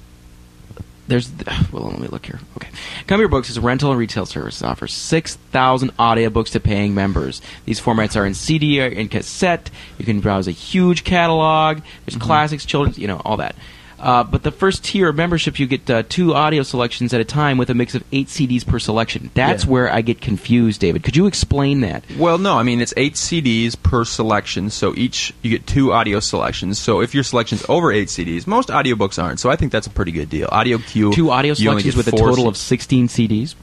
There's 1.07 1.31
well, 1.71 1.85
let 1.85 1.99
me 1.99 2.07
look 2.07 2.25
here. 2.25 2.39
Okay, 2.57 2.69
Come 3.07 3.19
Here 3.19 3.27
Books 3.27 3.49
is 3.49 3.57
a 3.57 3.61
rental 3.61 3.91
and 3.91 3.99
retail 3.99 4.25
service 4.25 4.59
that 4.59 4.67
offers 4.67 4.93
six 4.93 5.35
thousand 5.51 5.95
audiobooks 5.97 6.51
to 6.51 6.59
paying 6.59 6.93
members. 6.93 7.41
These 7.65 7.79
formats 7.79 8.15
are 8.19 8.25
in 8.25 8.33
CD 8.33 8.79
in 8.79 9.07
cassette. 9.07 9.69
You 9.97 10.05
can 10.05 10.19
browse 10.19 10.47
a 10.47 10.51
huge 10.51 11.03
catalog. 11.03 11.77
There's 12.05 12.17
mm-hmm. 12.17 12.27
classics, 12.27 12.65
children's, 12.65 12.97
you 12.97 13.07
know, 13.07 13.21
all 13.23 13.37
that. 13.37 13.55
Uh, 13.99 14.23
but 14.23 14.43
the 14.43 14.51
first 14.51 14.83
tier 14.83 15.09
of 15.09 15.15
membership, 15.15 15.59
you 15.59 15.65
get 15.65 15.89
uh, 15.89 16.03
two 16.07 16.33
audio 16.33 16.61
selections 16.63 17.13
at 17.13 17.21
a 17.21 17.25
time 17.25 17.57
with 17.57 17.69
a 17.69 17.73
mix 17.73 17.95
of 17.95 18.03
eight 18.11 18.27
CDs 18.27 18.65
per 18.65 18.77
selection. 18.79 19.31
That's 19.33 19.63
Yeah. 19.63 19.69
where 19.71 19.91
I 19.91 20.01
get 20.01 20.21
confused, 20.21 20.81
David. 20.81 21.03
Could 21.03 21.15
you 21.15 21.25
explain 21.25 21.81
that? 21.81 22.03
Well, 22.17 22.37
no, 22.37 22.57
I 22.57 22.63
mean 22.63 22.79
it's 22.79 22.93
eight 22.95 23.15
CDs 23.15 23.75
per 23.81 24.05
selection, 24.05 24.69
so 24.69 24.93
each 24.95 25.33
you 25.41 25.49
get 25.49 25.65
two 25.65 25.93
audio 25.93 26.19
selections. 26.19 26.77
So 26.77 27.01
if 27.01 27.15
your 27.15 27.23
selection's 27.23 27.65
over 27.67 27.91
eight 27.91 28.09
CDs, 28.09 28.45
most 28.45 28.69
audiobooks 28.69 29.21
aren't. 29.21 29.39
So 29.39 29.49
I 29.49 29.55
think 29.55 29.71
that's 29.71 29.87
a 29.87 29.91
pretty 29.91 30.11
good 30.11 30.29
deal. 30.29 30.47
Audio 30.51 30.77
Q, 30.77 31.13
Two 31.13 31.31
audio 31.31 31.53
selections 31.55 31.95
with 31.95 32.07
a 32.07 32.11
total 32.11 32.47
of 32.47 32.55
16 32.55 33.07
CDs? 33.07 33.55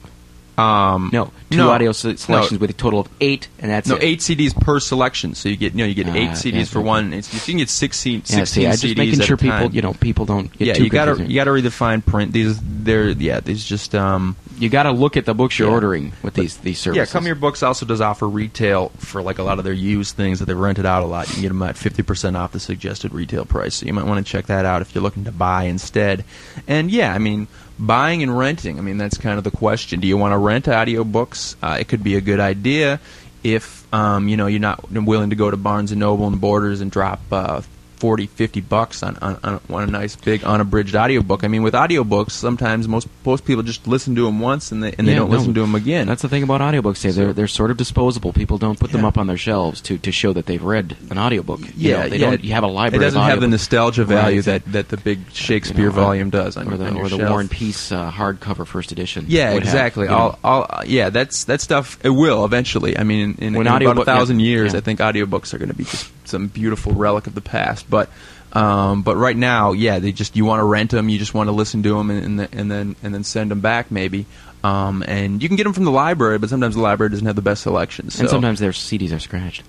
Um 0.58 1.10
No, 1.12 1.32
two 1.50 1.56
no, 1.58 1.70
audio 1.70 1.92
se- 1.92 2.16
selections 2.16 2.52
no, 2.52 2.58
with 2.58 2.70
a 2.70 2.74
total 2.74 3.00
of 3.00 3.08
eight, 3.20 3.48
and 3.58 3.70
that's 3.70 3.88
no 3.88 3.96
it. 3.96 4.02
eight 4.04 4.20
CDs 4.20 4.54
per 4.58 4.78
selection. 4.80 5.34
So 5.34 5.48
you 5.48 5.56
get 5.56 5.72
you 5.72 5.78
know 5.78 5.84
you 5.84 5.94
get 5.94 6.06
Ah, 6.08 6.14
eight 6.14 6.30
CDs 6.30 6.52
yeah, 6.54 6.64
for 6.64 6.78
okay. 6.80 6.86
one. 6.88 7.12
It's, 7.12 7.32
you 7.34 7.40
can 7.40 7.56
get 7.58 7.68
16, 7.68 8.24
16 8.24 8.38
Yeah, 8.38 8.44
see, 8.44 8.66
I 8.66 8.70
just 8.72 8.84
CDs 8.84 8.96
making 8.96 9.20
sure 9.20 9.36
people, 9.36 9.70
you 9.74 9.82
know, 9.82 9.94
people 9.94 10.26
don't 10.26 10.50
get 10.56 10.68
yeah, 10.68 10.74
too 10.74 10.84
you 10.84 10.90
gotta 10.90 11.22
you 11.24 11.34
gotta 11.34 11.52
read 11.52 11.64
the 11.64 11.70
fine 11.70 12.02
print. 12.02 12.32
These 12.32 12.60
they're 12.62 13.10
yeah 13.10 13.40
these 13.40 13.64
just 13.64 13.94
um 13.94 14.36
You 14.58 14.68
got 14.68 14.84
to 14.84 14.92
look 14.92 15.16
at 15.16 15.24
the 15.26 15.34
books 15.34 15.58
you're 15.58 15.66
Yeah. 15.68 15.74
ordering 15.74 16.12
with 16.22 16.34
these 16.34 16.56
these 16.58 16.78
services. 16.78 17.08
Yeah, 17.08 17.12
Come 17.12 17.24
Here 17.24 17.34
Books 17.34 17.62
also 17.64 17.84
does 17.86 18.00
offer 18.00 18.28
retail 18.28 18.90
for 18.98 19.20
like 19.22 19.38
a 19.38 19.42
lot 19.42 19.58
of 19.58 19.64
their 19.64 19.72
used 19.74 20.14
things 20.14 20.38
that 20.38 20.44
they've 20.46 20.56
rented 20.56 20.86
out 20.86 21.02
a 21.02 21.06
lot. 21.06 21.26
You 21.28 21.32
can 21.34 21.42
get 21.42 21.48
them 21.48 21.62
at 21.62 21.74
50% 21.74 22.36
off 22.36 22.52
the 22.52 22.60
suggested 22.60 23.12
retail 23.12 23.44
price. 23.44 23.74
So 23.74 23.86
you 23.86 23.92
might 23.92 24.04
want 24.06 24.24
to 24.24 24.30
check 24.32 24.46
that 24.46 24.64
out 24.64 24.80
if 24.82 24.94
you're 24.94 25.02
looking 25.02 25.24
to 25.24 25.32
buy 25.32 25.64
instead. 25.64 26.24
And 26.68 26.88
yeah, 26.90 27.12
I 27.12 27.18
mean, 27.18 27.48
buying 27.78 28.22
and 28.22 28.36
renting, 28.36 28.78
I 28.78 28.82
mean, 28.82 28.98
that's 28.98 29.18
kind 29.18 29.38
of 29.38 29.44
the 29.44 29.50
question. 29.50 30.00
Do 30.00 30.06
you 30.06 30.16
want 30.16 30.32
to 30.32 30.38
rent 30.38 30.66
audiobooks? 30.66 31.56
Uh, 31.62 31.78
it 31.80 31.88
could 31.88 32.04
be 32.04 32.16
a 32.16 32.20
good 32.20 32.40
idea 32.40 33.00
if, 33.42 33.92
um, 33.92 34.28
you 34.28 34.36
know, 34.36 34.46
you're 34.46 34.60
not 34.60 34.90
willing 34.90 35.30
to 35.30 35.36
go 35.36 35.50
to 35.50 35.56
Barnes 35.56 35.92
& 35.92 35.96
Noble 35.96 36.26
and 36.26 36.40
Borders 36.40 36.80
and 36.80 36.90
drop 36.90 37.20
uh, 37.30 37.62
40, 37.96 38.26
50 38.26 38.60
bucks 38.60 39.02
on, 39.02 39.16
on, 39.16 39.38
on, 39.42 39.60
on 39.70 39.82
a 39.82 39.86
nice 39.86 40.16
big 40.16 40.44
unabridged 40.44 40.94
audiobook. 40.94 41.44
I 41.44 41.48
mean, 41.48 41.62
with 41.62 41.74
audiobooks, 41.74 42.32
sometimes 42.32 42.86
most 42.88 43.08
most 43.24 43.44
people 43.44 43.62
just 43.62 43.86
listen 43.86 44.14
to 44.16 44.24
them 44.24 44.40
once 44.40 44.72
and 44.72 44.82
they 44.82 44.94
and 44.98 45.08
they 45.08 45.14
don't 45.14 45.30
no, 45.30 45.36
listen 45.36 45.54
to 45.54 45.60
them 45.60 45.74
again. 45.74 46.06
That's 46.06 46.22
the 46.22 46.28
thing 46.28 46.42
about 46.42 46.60
audiobooks. 46.60 47.02
Dave. 47.02 47.14
They're 47.14 47.32
they're 47.32 47.48
sort 47.48 47.70
of 47.70 47.76
disposable. 47.76 48.32
People 48.32 48.58
don't 48.58 48.78
put 48.78 48.92
them 48.92 49.04
up 49.04 49.16
on 49.16 49.26
their 49.26 49.36
shelves 49.36 49.80
to, 49.82 49.98
to 49.98 50.12
show 50.12 50.32
that 50.32 50.46
they've 50.46 50.62
read 50.62 50.96
an 51.10 51.18
audiobook. 51.18 51.60
You 51.60 51.72
yeah, 51.76 52.02
know, 52.02 52.08
they 52.08 52.16
yeah. 52.18 52.30
don't. 52.30 52.44
You 52.44 52.52
have 52.52 52.64
a 52.64 52.68
library. 52.68 53.04
It 53.04 53.06
doesn't 53.06 53.22
have 53.22 53.40
the 53.40 53.48
nostalgia 53.48 54.04
value 54.04 54.34
Right. 54.34 54.44
that, 54.44 54.72
that 54.72 54.88
the 54.88 54.96
big 54.96 55.30
Shakespeare 55.32 55.84
You 55.84 55.90
know, 55.90 55.92
volume 55.92 56.30
does 56.30 56.56
on, 56.56 56.72
or 56.72 56.76
the, 56.76 56.86
on 56.86 56.96
or 56.96 57.08
the 57.08 57.18
shelf. 57.18 57.30
War 57.30 57.40
and 57.40 57.50
Peace 57.50 57.92
uh, 57.92 58.10
hardcover 58.10 58.66
first 58.66 58.92
edition. 58.92 59.26
Yeah, 59.28 59.50
have, 59.50 59.58
exactly. 59.58 60.04
you 60.04 60.10
know. 60.10 60.38
I'll, 60.42 60.68
I'll, 60.70 60.86
yeah, 60.86 61.10
that's 61.10 61.44
that 61.44 61.60
stuff. 61.60 61.98
It 62.04 62.10
will 62.10 62.44
eventually. 62.44 62.98
I 62.98 63.04
mean, 63.04 63.36
in, 63.38 63.54
in, 63.54 63.56
in 63.56 63.66
about 63.66 63.98
a 63.98 64.04
thousand 64.04 64.40
yeah, 64.40 64.46
years, 64.46 64.72
yeah. 64.72 64.78
I 64.78 64.82
think 64.82 65.00
audiobooks 65.00 65.54
are 65.54 65.58
going 65.58 65.70
to 65.70 65.74
be 65.76 65.84
just 65.84 66.10
some 66.24 66.48
beautiful 66.48 66.92
relic 66.92 67.26
of 67.26 67.34
the 67.34 67.40
past. 67.40 67.88
But, 67.88 68.08
um, 68.52 69.02
but 69.02 69.16
right 69.16 69.36
now, 69.36 69.72
yeah, 69.72 69.98
they 69.98 70.12
just 70.12 70.36
you 70.36 70.44
want 70.44 70.60
to 70.60 70.64
rent 70.64 70.90
them, 70.90 71.08
you 71.08 71.18
just 71.18 71.34
want 71.34 71.48
to 71.48 71.52
listen 71.52 71.82
to 71.82 71.96
them, 71.96 72.10
and, 72.10 72.24
and, 72.24 72.38
then- 72.40 72.48
and 72.52 72.70
then 72.70 72.96
and 73.02 73.14
then 73.14 73.24
send 73.24 73.50
them 73.50 73.60
back 73.60 73.90
maybe. 73.90 74.26
Um, 74.62 75.04
and 75.06 75.42
you 75.42 75.48
can 75.48 75.56
get 75.56 75.64
them 75.64 75.74
from 75.74 75.84
the 75.84 75.90
library, 75.90 76.38
but 76.38 76.48
sometimes 76.48 76.74
the 76.74 76.80
library 76.80 77.10
doesn't 77.10 77.26
have 77.26 77.36
the 77.36 77.42
best 77.42 77.62
selections. 77.62 78.18
and 78.18 78.30
sometimes 78.30 78.60
their 78.60 78.70
CDs 78.70 79.14
are 79.14 79.18
scratched. 79.18 79.62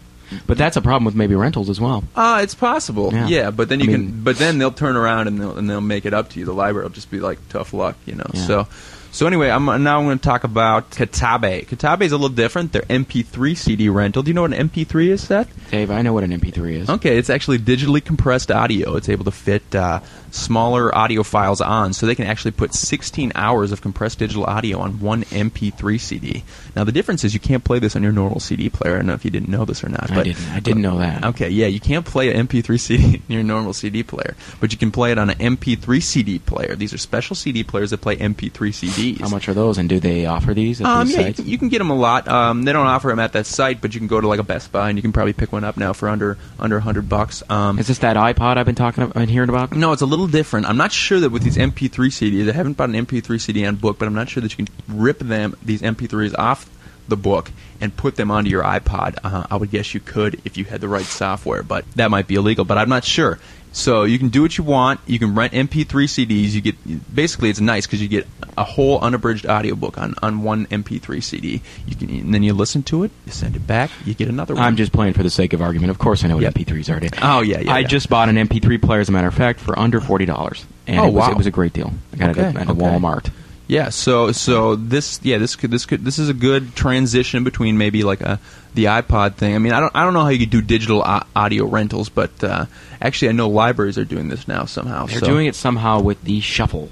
But 0.47 0.57
that's 0.57 0.75
a 0.77 0.81
problem 0.81 1.03
with 1.05 1.13
maybe 1.15 1.35
rentals 1.35 1.69
as 1.69 1.79
well. 1.79 2.03
Uh, 2.15 2.39
it's 2.41 2.55
possible. 2.55 3.13
Yeah. 3.13 3.27
Yeah, 3.27 3.51
but 3.51 3.69
then 3.69 3.79
I 3.81 3.83
you 3.85 3.91
mean- 3.91 4.07
can. 4.11 4.23
But 4.23 4.37
then 4.37 4.57
they'll 4.57 4.71
turn 4.71 4.95
around 4.95 5.27
and 5.27 5.39
they'll 5.39 5.57
and 5.57 5.69
they'll 5.69 5.81
make 5.81 6.05
it 6.05 6.13
up 6.13 6.29
to 6.31 6.39
you. 6.39 6.45
The 6.45 6.53
library 6.53 6.85
will 6.85 6.93
just 6.93 7.11
be 7.11 7.19
like 7.19 7.37
tough 7.49 7.73
luck, 7.73 7.95
you 8.05 8.15
know. 8.15 8.25
Yeah. 8.33 8.45
So, 8.47 8.67
so 9.15 9.25
anyway, 9.27 9.49
I'm 9.49 9.65
now 9.65 9.99
I'm 9.99 10.05
going 10.05 10.19
to 10.19 10.23
talk 10.23 10.43
about 10.43 10.91
Katabe. 10.91 11.65
Katabe 11.67 12.01
is 12.01 12.11
a 12.11 12.17
little 12.17 12.35
different. 12.35 12.73
They're 12.73 12.81
MP3 12.83 13.55
CD 13.57 13.87
rental. 13.89 14.23
Do 14.23 14.29
you 14.29 14.33
know 14.33 14.41
what 14.41 14.53
an 14.53 14.69
MP3 14.69 15.07
is, 15.07 15.23
Seth? 15.23 15.49
Dave, 15.71 15.89
I 15.89 16.01
know 16.01 16.13
what 16.13 16.23
an 16.23 16.31
MP3 16.37 16.73
is. 16.73 16.89
Okay, 16.89 17.17
it's 17.17 17.29
actually 17.29 17.59
digitally 17.59 18.03
compressed 18.03 18.51
audio. 18.51 18.95
It's 18.97 19.07
able 19.09 19.23
to 19.25 19.31
fit 19.31 19.73
uh, 19.73 20.01
smaller 20.31 20.93
audio 20.93 21.23
files 21.23 21.61
on, 21.61 21.93
so 21.93 22.05
they 22.05 22.13
can 22.15 22.25
actually 22.27 22.51
put 22.51 22.73
16 22.73 23.31
hours 23.35 23.71
of 23.71 23.81
compressed 23.81 24.19
digital 24.19 24.43
audio 24.43 24.79
on 24.79 24.99
one 24.99 25.23
MP3 25.25 25.99
CD. 25.99 26.43
Now, 26.75 26.83
the 26.83 26.91
difference 26.91 27.23
is 27.23 27.33
you 27.33 27.39
can't 27.39 27.63
play 27.63 27.79
this 27.79 27.95
on 27.95 28.03
your 28.03 28.11
normal 28.11 28.39
CD 28.41 28.69
player. 28.69 28.95
I 28.95 28.97
don't 28.97 29.07
know 29.07 29.13
if 29.13 29.23
you 29.23 29.31
didn't 29.31 29.49
know 29.49 29.63
this 29.65 29.83
or 29.83 29.89
not. 29.89 30.11
I 30.11 30.23
didn't- 30.23 30.49
I 30.51 30.59
didn't 30.59 30.81
know 30.81 30.99
that. 30.99 31.23
Okay, 31.25 31.49
yeah, 31.49 31.67
you 31.67 31.79
can't 31.79 32.05
play 32.05 32.31
an 32.33 32.47
MP3 32.47 32.77
CD 32.79 33.15
in 33.27 33.33
your 33.33 33.43
normal 33.43 33.73
CD 33.73 34.03
player, 34.03 34.35
but 34.59 34.71
you 34.73 34.77
can 34.77 34.91
play 34.91 35.11
it 35.13 35.17
on 35.17 35.29
an 35.29 35.37
MP3 35.37 36.01
CD 36.03 36.37
player. 36.39 36.75
These 36.75 36.93
are 36.93 36.97
special 36.97 37.35
CD 37.35 37.63
players 37.63 37.91
that 37.91 38.01
play 38.01 38.17
MP3 38.17 38.73
CDs. 39.13 39.21
How 39.21 39.29
much 39.29 39.47
are 39.49 39.53
those, 39.53 39.77
and 39.77 39.87
do 39.87 39.99
they 39.99 40.25
offer 40.25 40.53
these 40.53 40.81
at 40.81 40.87
Um, 40.87 41.07
these 41.07 41.13
yeah, 41.15 41.19
you 41.21 41.25
sites? 41.27 41.39
can, 41.39 41.47
you 41.49 41.57
can 41.57 41.69
get 41.69 41.77
them 41.79 41.89
a 41.89 41.95
lot. 41.95 42.27
Um, 42.27 42.63
they 42.63 42.71
don't 42.73 42.87
offer 42.87 43.07
them 43.09 43.19
at 43.19 43.33
that 43.33 43.45
site, 43.45 43.81
but 43.81 43.93
you 43.93 43.99
can 43.99 44.07
go 44.07 44.19
to 44.21 44.27
like 44.27 44.39
a 44.39 44.43
Best 44.43 44.71
Buy 44.71 44.89
and 44.89 44.97
you 44.97 45.01
can 45.01 45.11
probably 45.11 45.33
pick 45.33 45.51
one 45.51 45.63
up 45.63 45.77
now 45.77 45.93
for 45.93 46.09
under 46.09 46.37
under 46.59 46.79
hundred 46.79 47.07
bucks. 47.09 47.43
Um, 47.49 47.79
Is 47.79 47.87
this 47.87 47.99
that 47.99 48.15
iPod 48.17 48.57
I've 48.57 48.65
been 48.65 48.75
talking 48.75 49.03
about, 49.03 49.13
been 49.15 49.29
hearing 49.29 49.49
about? 49.49 49.71
no, 49.73 49.91
it's 49.91 50.01
a 50.01 50.05
little 50.05 50.27
different. 50.27 50.65
I'm 50.67 50.77
not 50.77 50.91
sure 50.91 51.19
that 51.19 51.29
with 51.31 51.43
these 51.43 51.57
MP3 51.57 51.89
CDs, 51.91 52.49
I 52.49 52.53
haven't 52.53 52.73
bought 52.77 52.89
an 52.89 52.95
MP3 53.05 53.39
CD 53.39 53.65
on 53.65 53.75
book, 53.75 53.97
but 53.99 54.07
I'm 54.07 54.13
not 54.15 54.29
sure 54.29 54.41
that 54.41 54.57
you 54.57 54.65
can 54.65 54.73
rip 54.87 55.19
them 55.19 55.55
these 55.63 55.81
MP3s 55.81 56.33
off 56.37 56.69
the 57.07 57.17
book 57.17 57.51
and 57.81 57.95
put 57.95 58.15
them 58.15 58.31
onto 58.31 58.49
your 58.49 58.63
iPod. 58.63 59.17
Uh, 59.23 59.45
I 59.49 59.57
would 59.57 59.71
guess 59.71 59.93
you 59.93 59.99
could 59.99 60.41
if 60.45 60.57
you 60.57 60.65
had 60.65 60.81
the 60.81 60.87
right 60.87 61.05
software, 61.05 61.63
but 61.63 61.85
that 61.95 62.09
might 62.11 62.27
be 62.27 62.35
illegal. 62.35 62.65
But 62.65 62.77
I'm 62.77 62.89
not 62.89 63.03
sure. 63.03 63.39
So 63.71 64.05
you 64.05 64.17
can 64.17 64.29
do 64.29 64.41
what 64.41 64.57
you 64.57 64.63
want. 64.63 65.01
You 65.05 65.19
can 65.19 65.35
rent 65.35 65.51
MP3 65.51 65.85
CDs. 66.05 66.51
You 66.53 66.61
get 66.61 67.13
basically 67.13 67.49
it's 67.49 67.59
nice 67.59 67.85
because 67.85 68.01
you 68.01 68.07
get 68.07 68.25
a 68.57 68.63
whole 68.63 69.01
unabridged 69.01 69.45
audiobook 69.45 69.97
on 69.97 70.15
on 70.23 70.43
one 70.43 70.65
MP3 70.67 71.21
CD. 71.21 71.61
You 71.85 71.95
can 71.97 72.09
and 72.09 72.33
then 72.33 72.41
you 72.41 72.53
listen 72.53 72.83
to 72.83 73.03
it. 73.03 73.11
You 73.25 73.33
send 73.33 73.57
it 73.57 73.67
back. 73.67 73.91
You 74.05 74.13
get 74.13 74.29
another 74.29 74.53
one. 74.55 74.63
I'm 74.63 74.77
just 74.77 74.93
playing 74.93 75.11
for 75.11 75.23
the 75.23 75.29
sake 75.29 75.51
of 75.51 75.61
argument. 75.61 75.91
Of 75.91 75.97
course, 75.99 76.23
I 76.23 76.29
know 76.29 76.35
what 76.35 76.43
Yep. 76.43 76.53
MP3s 76.53 76.89
are. 76.95 76.99
Dave. 77.01 77.11
Oh, 77.21 77.41
yeah, 77.41 77.59
yeah, 77.59 77.73
I 77.73 77.79
yeah. 77.79 77.87
just 77.87 78.09
bought 78.09 78.29
an 78.29 78.37
MP3 78.37 78.81
player, 78.81 79.01
as 79.01 79.09
a 79.09 79.11
matter 79.11 79.27
of 79.27 79.33
fact, 79.33 79.59
for 79.59 79.77
under 79.77 79.99
forty 79.99 80.23
dollars, 80.25 80.65
and 80.87 80.97
Oh, 81.01 81.07
it 81.07 81.11
was, 81.11 81.21
wow. 81.27 81.31
it 81.31 81.37
was 81.37 81.45
a 81.47 81.51
great 81.51 81.73
deal. 81.73 81.93
I 82.13 82.15
got 82.15 82.29
it 82.29 82.37
Okay, 82.37 82.47
at, 82.47 82.55
at 82.55 82.69
okay. 82.69 82.79
Walmart. 82.79 83.29
Yeah, 83.67 83.89
so 83.89 84.31
so 84.31 84.75
this 84.75 85.19
yeah 85.23 85.39
this 85.39 85.55
could 85.55 85.71
this 85.71 85.85
could 85.87 86.05
this 86.05 86.19
is 86.19 86.29
a 86.29 86.33
good 86.33 86.75
transition 86.75 87.43
between 87.43 87.77
maybe 87.79 88.03
like 88.03 88.21
a 88.21 88.39
the 88.75 88.85
iPod 88.85 89.35
thing. 89.35 89.55
I 89.55 89.57
mean, 89.57 89.73
I 89.73 89.79
don't 89.79 89.95
I 89.95 90.03
don't 90.03 90.13
know 90.13 90.21
how 90.21 90.29
you 90.29 90.37
could 90.39 90.51
do 90.51 90.61
digital 90.61 91.01
au- 91.01 91.23
audio 91.35 91.65
rentals, 91.65 92.09
but 92.09 92.43
uh, 92.43 92.65
actually 93.01 93.29
I 93.29 93.31
know 93.31 93.49
libraries 93.49 93.97
are 93.97 94.05
doing 94.05 94.27
this 94.27 94.47
now 94.47 94.65
somehow. 94.65 95.07
They're 95.07 95.19
so, 95.19 95.25
doing 95.25 95.47
it 95.47 95.55
somehow 95.55 96.01
with 96.01 96.23
the 96.23 96.41
shuffle, 96.41 96.89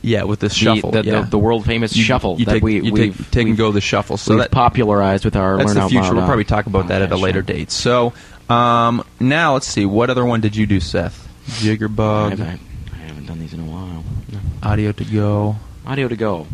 yeah 0.00 0.22
with 0.22 0.40
The- 0.40 0.48
shuffle, 0.48 0.90
the, 0.92 1.02
the, 1.02 1.10
yeah. 1.10 1.20
the, 1.22 1.38
world 1.38 1.66
famous 1.66 1.94
You- 1.94 2.04
shuffle 2.04 2.38
you 2.38 2.46
that 2.46 2.52
take, 2.52 2.62
we 2.62 2.80
you 2.80 2.92
we've, 2.92 3.16
take, 3.18 3.30
take 3.30 3.46
and 3.48 3.56
go 3.58 3.70
the 3.72 3.82
shuffle. 3.82 4.16
So 4.16 4.36
that, 4.38 4.50
popularized 4.50 5.24
with 5.26 5.36
our 5.36 5.58
that's 5.58 5.74
Learn 5.74 5.82
the 5.84 5.88
future. 5.90 6.02
Loud, 6.04 6.14
We'll 6.14 6.22
uh, 6.22 6.26
probably 6.28 6.44
talk 6.44 6.64
about 6.66 6.88
that 6.88 7.02
at 7.02 7.12
a 7.12 7.16
later 7.16 7.40
show. 7.40 7.46
date. 7.52 7.70
So 7.70 8.14
um, 8.48 9.04
now 9.20 9.52
let's 9.52 9.66
see 9.66 9.84
what 9.84 10.08
other 10.08 10.24
one 10.24 10.40
did 10.40 10.56
you 10.56 10.64
do, 10.66 10.80
Seth? 10.80 11.28
I 11.46 11.50
Jiggerbug, 11.50 12.30
haven't, 12.30 12.60
I 12.94 12.96
haven't 12.96 13.26
done 13.26 13.38
these 13.38 13.52
in 13.52 13.60
a 13.60 13.64
while. 13.64 14.02
No. 14.32 14.38
audio 14.62 14.92
to 14.92 15.04
go, 15.04 15.56
Audio 15.86 16.08
to 16.08 16.16
go, 16.16 16.46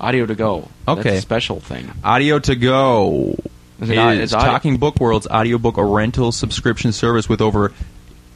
audio 0.00 0.26
to 0.26 0.34
go. 0.34 0.68
That's 0.86 1.00
Okay. 1.00 1.16
a 1.18 1.20
special 1.20 1.60
thing. 1.60 1.90
audio 2.02 2.38
to 2.38 2.54
go. 2.56 3.36
Is 3.80 3.88
it 3.90 3.96
is 3.98 4.30
Talking 4.30 4.76
Book 4.78 4.98
World's 5.00 5.26
audiobook 5.26 5.76
a 5.78 5.84
rental 5.84 6.32
subscription 6.32 6.92
service 6.92 7.28
with 7.28 7.40
over 7.40 7.72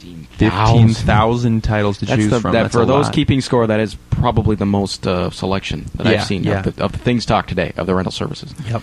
15,000. 0.01 0.89
15,000 0.89 1.65
titles 1.65 1.99
to 1.99 2.07
That's 2.07 2.21
choose 2.21 2.31
the, 2.31 2.41
from. 2.41 2.53
that 2.53 2.63
That's 2.65 2.75
for 2.75 2.85
those 2.87 3.07
lot. 3.07 3.15
keeping 3.15 3.41
score, 3.41 3.67
that 3.67 3.81
is 3.81 3.95
probably 4.11 4.57
the 4.57 4.67
most 4.67 5.07
uh, 5.07 5.31
selection 5.31 5.87
that 5.97 6.07
Yeah, 6.07 6.13
I've 6.21 6.25
seen 6.27 6.45
yeah. 6.45 6.61
of, 6.65 6.77
the, 6.77 6.85
of 6.85 6.93
the 6.93 6.99
things 6.99 7.25
talked 7.27 7.49
today 7.51 7.73
of 7.77 7.87
the 7.87 7.95
rental 7.95 8.13
services. 8.13 8.53
Yep. 8.69 8.83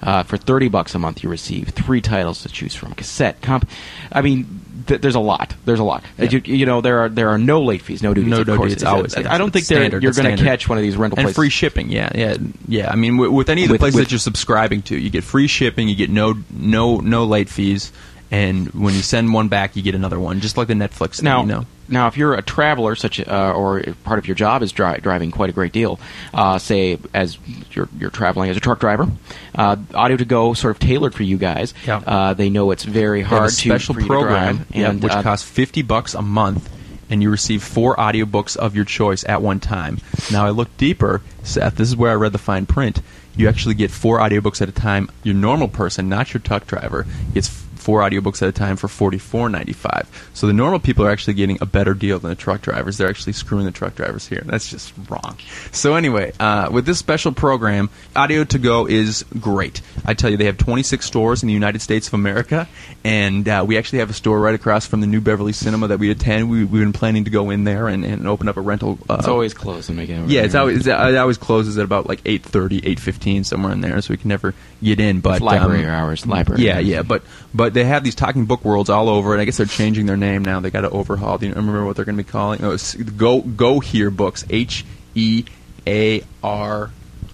Uh, 0.00 0.22
for 0.22 0.36
thirty 0.36 0.68
bucks 0.68 0.94
a 0.94 0.98
month, 0.98 1.24
you 1.24 1.28
receive 1.28 1.70
three 1.70 2.00
titles 2.00 2.42
to 2.42 2.48
choose 2.48 2.74
from: 2.74 2.94
cassette, 2.94 3.40
comp. 3.42 3.68
I 4.12 4.22
mean, 4.22 4.60
th- 4.86 5.00
there's 5.00 5.16
a 5.16 5.20
lot. 5.20 5.54
There's 5.64 5.80
a 5.80 5.84
lot. 5.84 6.04
Yeah. 6.16 6.30
You, 6.30 6.40
you 6.44 6.66
know, 6.66 6.80
there 6.80 7.00
are 7.00 7.08
there 7.08 7.30
are 7.30 7.38
no 7.38 7.62
late 7.62 7.82
fees, 7.82 8.00
no 8.00 8.14
duties. 8.14 8.30
No 8.30 8.40
of 8.40 8.46
duties, 8.46 8.58
course. 8.58 8.72
it's 8.74 8.84
always- 8.84 9.16
I, 9.16 9.22
yeah, 9.22 9.34
I 9.34 9.38
don't 9.38 9.48
it's 9.48 9.54
think 9.54 9.64
standard, 9.64 10.04
you're 10.04 10.12
going 10.12 10.36
to 10.36 10.42
catch 10.44 10.68
one 10.68 10.78
of 10.78 10.82
these 10.84 10.96
rental 10.96 11.18
and 11.18 11.24
places. 11.26 11.36
free 11.36 11.50
shipping. 11.50 11.88
Yeah, 11.90 12.10
yeah, 12.14 12.36
yeah. 12.68 12.92
I 12.92 12.94
mean, 12.94 13.16
with, 13.16 13.30
with 13.32 13.48
any 13.50 13.62
of 13.64 13.68
the 13.68 13.72
With- 13.74 13.80
places 13.80 13.96
with- 13.96 14.04
that 14.04 14.12
you're 14.12 14.18
subscribing 14.20 14.82
to, 14.82 14.96
you 14.96 15.10
get 15.10 15.24
free 15.24 15.48
shipping. 15.48 15.88
You 15.88 15.96
get 15.96 16.10
no 16.10 16.34
no 16.52 16.98
no 16.98 17.24
late 17.24 17.48
fees, 17.48 17.90
and 18.30 18.68
when 18.72 18.94
you 18.94 19.00
send 19.02 19.32
one 19.32 19.48
back, 19.48 19.76
you 19.76 19.82
get 19.82 19.94
another 19.94 20.18
one, 20.20 20.40
just 20.40 20.56
like 20.56 20.68
the 20.68 20.74
Netflix. 20.74 21.16
Thing, 21.16 21.24
Now, 21.24 21.40
you 21.42 21.46
know. 21.46 21.66
now, 21.88 22.08
if 22.08 22.16
you're 22.16 22.34
a 22.34 22.42
traveler, 22.42 22.94
such 22.94 23.20
uh, 23.20 23.52
or 23.56 23.82
part 24.04 24.18
of 24.18 24.26
your 24.28 24.34
job 24.34 24.62
is 24.62 24.70
dri- 24.72 24.98
driving 25.00 25.30
quite 25.30 25.50
a 25.50 25.52
great 25.52 25.72
deal, 25.72 25.98
uh, 26.34 26.58
say 26.58 26.98
as 27.14 27.38
you're 27.72 27.88
you're 27.98 28.10
traveling 28.10 28.50
as 28.50 28.56
a 28.56 28.60
truck 28.60 28.80
driver, 28.80 29.08
uh, 29.54 29.76
Audio 29.94 30.16
to 30.18 30.24
Go 30.24 30.54
sort 30.54 30.72
of 30.72 30.78
tailored 30.80 31.14
for 31.14 31.22
you 31.22 31.38
guys. 31.38 31.72
Yeah. 31.86 32.02
Uh, 32.06 32.34
they 32.34 32.50
know 32.50 32.70
it's 32.70 32.84
very 32.84 33.22
They 33.22 33.28
have 33.28 33.38
hard 33.38 33.48
a 33.50 33.52
special 33.52 33.94
to 33.94 34.00
for 34.00 34.02
you 34.02 34.08
to 34.08 34.12
program, 34.12 34.56
drive, 34.56 34.76
yeah, 34.76 34.90
and 34.90 35.02
which 35.02 35.12
uh, 35.12 35.22
costs 35.22 35.48
fifty 35.48 35.82
bucks 35.82 36.14
a 36.14 36.22
month, 36.22 36.68
and 37.08 37.22
you 37.22 37.30
receive 37.30 37.62
four 37.62 37.96
audiobooks 37.96 38.56
of 38.56 38.76
your 38.76 38.84
choice 38.84 39.24
at 39.26 39.40
one 39.40 39.58
time. 39.60 39.98
Now, 40.30 40.44
I 40.44 40.50
looked 40.50 40.76
deeper, 40.76 41.22
Seth. 41.44 41.76
This 41.76 41.88
is 41.88 41.96
where 41.96 42.10
I 42.10 42.14
read 42.14 42.32
the 42.32 42.38
fine 42.38 42.66
print. 42.66 43.00
You 43.36 43.48
actually 43.48 43.76
get 43.76 43.90
four 43.92 44.18
audiobooks 44.18 44.60
at 44.60 44.68
a 44.68 44.72
time. 44.72 45.08
Your 45.22 45.34
normal 45.36 45.68
person, 45.68 46.08
not 46.08 46.34
your 46.34 46.40
truck 46.40 46.66
driver, 46.66 47.06
gets 47.32 47.48
f- 47.48 47.67
four 47.88 48.02
audiobooks 48.02 48.42
at 48.42 48.48
a 48.50 48.52
time 48.52 48.76
for 48.76 48.86
forty 48.86 49.16
four 49.16 49.48
ninety 49.48 49.72
five. 49.72 50.06
So 50.34 50.46
the 50.46 50.52
normal 50.52 50.78
people 50.78 51.06
are 51.06 51.10
actually 51.10 51.32
getting 51.32 51.56
a 51.62 51.64
better 51.64 51.94
deal 51.94 52.18
than 52.18 52.28
the 52.28 52.36
truck 52.36 52.60
drivers. 52.60 52.98
They're 52.98 53.08
actually 53.08 53.32
screwing 53.32 53.64
the 53.64 53.70
truck 53.70 53.94
drivers 53.94 54.28
here. 54.28 54.42
That's 54.44 54.68
just 54.68 54.92
wrong. 55.08 55.38
So 55.72 55.94
anyway, 55.94 56.34
uh, 56.38 56.68
with 56.70 56.84
this 56.84 56.98
special 56.98 57.32
program, 57.32 57.88
Audio 58.14 58.44
to 58.44 58.58
Go 58.58 58.86
is 58.86 59.24
great. 59.40 59.80
I 60.04 60.12
tell 60.12 60.28
you, 60.30 60.36
they 60.36 60.44
have 60.44 60.58
26 60.58 61.06
stores 61.06 61.42
in 61.42 61.46
the 61.46 61.54
United 61.54 61.80
States 61.80 62.08
of 62.08 62.12
America, 62.12 62.68
and 63.04 63.48
uh, 63.48 63.64
we 63.66 63.78
actually 63.78 64.00
have 64.00 64.10
a 64.10 64.12
store 64.12 64.38
right 64.38 64.54
across 64.54 64.86
from 64.86 65.00
the 65.00 65.06
New 65.06 65.22
Beverly 65.22 65.54
Cinema 65.54 65.88
that 65.88 65.98
we 65.98 66.10
attend. 66.10 66.50
We, 66.50 66.64
we've 66.64 66.82
been 66.82 66.92
planning 66.92 67.24
to 67.24 67.30
go 67.30 67.48
in 67.48 67.64
there 67.64 67.88
and, 67.88 68.04
and 68.04 68.28
open 68.28 68.48
up 68.48 68.58
a 68.58 68.60
rental. 68.60 68.98
Uh, 69.08 69.16
it's 69.18 69.28
always 69.28 69.54
closed 69.54 69.88
when 69.88 69.96
we 69.96 70.04
get 70.04 70.28
yeah, 70.28 70.42
it's 70.42 70.54
always 70.54 70.86
it 70.86 70.92
always 71.16 71.38
closes 71.38 71.78
at 71.78 71.86
about 71.86 72.06
like 72.06 72.22
8:30, 72.24 72.82
8:15 72.82 73.46
somewhere 73.46 73.72
in 73.72 73.80
there, 73.80 73.98
so 74.02 74.12
we 74.12 74.18
can 74.18 74.28
never 74.28 74.52
get 74.82 75.00
in. 75.00 75.20
But 75.20 75.36
It's 75.36 75.42
library 75.42 75.84
um, 75.84 75.90
hours. 75.90 76.26
Library. 76.26 76.62
yeah, 76.62 76.80
yeah, 76.80 77.00
but 77.00 77.22
but 77.54 77.72
they 77.78 77.84
have 77.84 78.02
these 78.02 78.16
talking 78.16 78.44
book 78.44 78.64
worlds 78.64 78.90
all 78.90 79.08
over, 79.08 79.32
and 79.32 79.40
I 79.40 79.44
guess 79.44 79.56
they're 79.56 79.66
changing 79.66 80.06
their 80.06 80.16
name 80.16 80.44
now. 80.44 80.58
They 80.58 80.70
got 80.70 80.80
to 80.80 80.90
overhaul. 80.90 81.38
Do 81.38 81.46
you 81.46 81.54
remember 81.54 81.84
what 81.84 81.94
they're 81.94 82.04
going 82.04 82.16
to 82.18 82.24
be 82.24 82.28
calling? 82.28 82.62
Oh, 82.64 82.72
it's 82.72 82.94
Go 82.96 83.40
Go 83.40 83.78
Hear 83.78 84.10
Books. 84.10 84.44
H 84.50 84.84
E 85.14 85.44
A 85.86 86.22
R. 86.42 86.90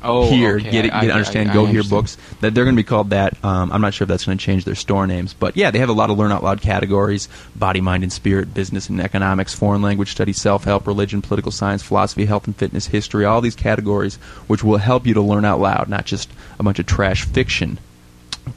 Oh, 0.06 0.30
here, 0.30 0.56
okay, 0.56 0.70
get 0.70 0.84
it, 0.84 0.92
I- 0.92 1.00
get 1.00 1.08
it, 1.08 1.12
I- 1.12 1.14
understand. 1.14 1.50
I 1.50 1.54
Go 1.54 1.60
Here 1.64 1.80
understand. 1.80 1.90
Books. 1.90 2.18
That 2.42 2.54
they're 2.54 2.64
going 2.64 2.76
to 2.76 2.82
be 2.82 2.86
called 2.86 3.08
that. 3.10 3.42
Um, 3.42 3.72
I'm 3.72 3.80
not 3.80 3.94
sure 3.94 4.04
if 4.04 4.10
that's 4.10 4.26
going 4.26 4.36
to 4.36 4.44
change 4.44 4.66
their 4.66 4.74
store 4.74 5.06
names, 5.06 5.32
but 5.32 5.56
yeah, 5.56 5.70
they 5.70 5.78
have 5.78 5.88
a 5.88 5.94
lot 5.94 6.10
of 6.10 6.18
learn 6.18 6.30
out 6.30 6.44
loud 6.44 6.60
categories: 6.60 7.26
body, 7.56 7.80
mind, 7.80 8.02
and 8.02 8.12
spirit, 8.12 8.52
business 8.52 8.90
and 8.90 9.00
economics, 9.00 9.54
foreign 9.54 9.80
language 9.80 10.10
studies, 10.10 10.38
self 10.38 10.64
help, 10.64 10.86
religion, 10.86 11.22
political 11.22 11.50
science, 11.50 11.82
philosophy, 11.82 12.26
health 12.26 12.46
and 12.46 12.54
fitness, 12.54 12.88
history. 12.88 13.24
All 13.24 13.40
these 13.40 13.54
categories, 13.56 14.16
which 14.46 14.62
will 14.62 14.76
help 14.76 15.06
you 15.06 15.14
to 15.14 15.22
learn 15.22 15.46
out 15.46 15.58
loud, 15.58 15.88
not 15.88 16.04
just 16.04 16.30
a 16.58 16.62
bunch 16.62 16.78
of 16.78 16.84
trash 16.84 17.24
fiction. 17.24 17.78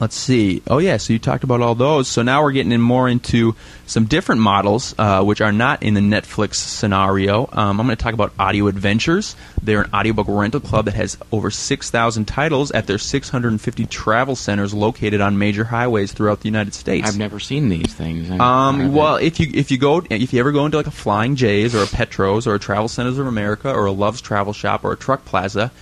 Let's 0.00 0.16
see. 0.16 0.62
Oh 0.68 0.78
yeah, 0.78 0.96
so 0.98 1.12
you 1.12 1.18
talked 1.18 1.44
about 1.44 1.60
all 1.60 1.74
those. 1.74 2.08
So 2.08 2.22
now 2.22 2.42
we're 2.42 2.52
getting 2.52 2.72
in 2.72 2.80
more 2.80 3.08
into 3.08 3.56
some 3.86 4.04
different 4.04 4.40
models, 4.40 4.94
uh, 4.98 5.24
which 5.24 5.40
are 5.40 5.50
not 5.50 5.82
in 5.82 5.94
the 5.94 6.00
Netflix 6.00 6.56
scenario. 6.56 7.48
Um, 7.52 7.80
I'm 7.80 7.86
going 7.86 7.96
to 7.96 8.02
talk 8.02 8.14
about 8.14 8.32
Audio 8.38 8.66
Adventures. 8.68 9.34
They're 9.62 9.82
an 9.82 9.90
audiobook 9.92 10.26
rental 10.28 10.60
club 10.60 10.84
that 10.84 10.94
has 10.94 11.16
over 11.32 11.50
6,000 11.50 12.24
titles 12.26 12.70
at 12.70 12.86
their 12.86 12.98
650 12.98 13.86
travel 13.86 14.36
centers 14.36 14.74
located 14.74 15.20
on 15.20 15.38
major 15.38 15.64
highways 15.64 16.12
throughout 16.12 16.40
the 16.40 16.48
United 16.48 16.74
States. 16.74 17.08
I've 17.08 17.18
never 17.18 17.40
seen 17.40 17.68
these 17.68 17.92
things. 17.92 18.30
Um, 18.30 18.92
well, 18.92 19.16
if 19.16 19.40
you 19.40 19.50
if 19.52 19.70
you 19.70 19.78
go 19.78 20.02
if 20.10 20.32
you 20.32 20.40
ever 20.40 20.52
go 20.52 20.66
into 20.66 20.76
like 20.76 20.86
a 20.86 20.92
Flying 20.92 21.34
J's 21.34 21.74
or 21.74 21.82
a 21.82 21.86
Petros 21.86 22.46
or 22.46 22.54
a 22.54 22.58
Travel 22.58 22.88
Centers 22.88 23.18
of 23.18 23.26
America 23.26 23.72
or 23.72 23.86
a 23.86 23.92
Love's 23.92 24.20
Travel 24.20 24.52
Shop 24.52 24.84
or 24.84 24.92
a 24.92 24.96
Truck 24.96 25.24
Plaza, 25.24 25.72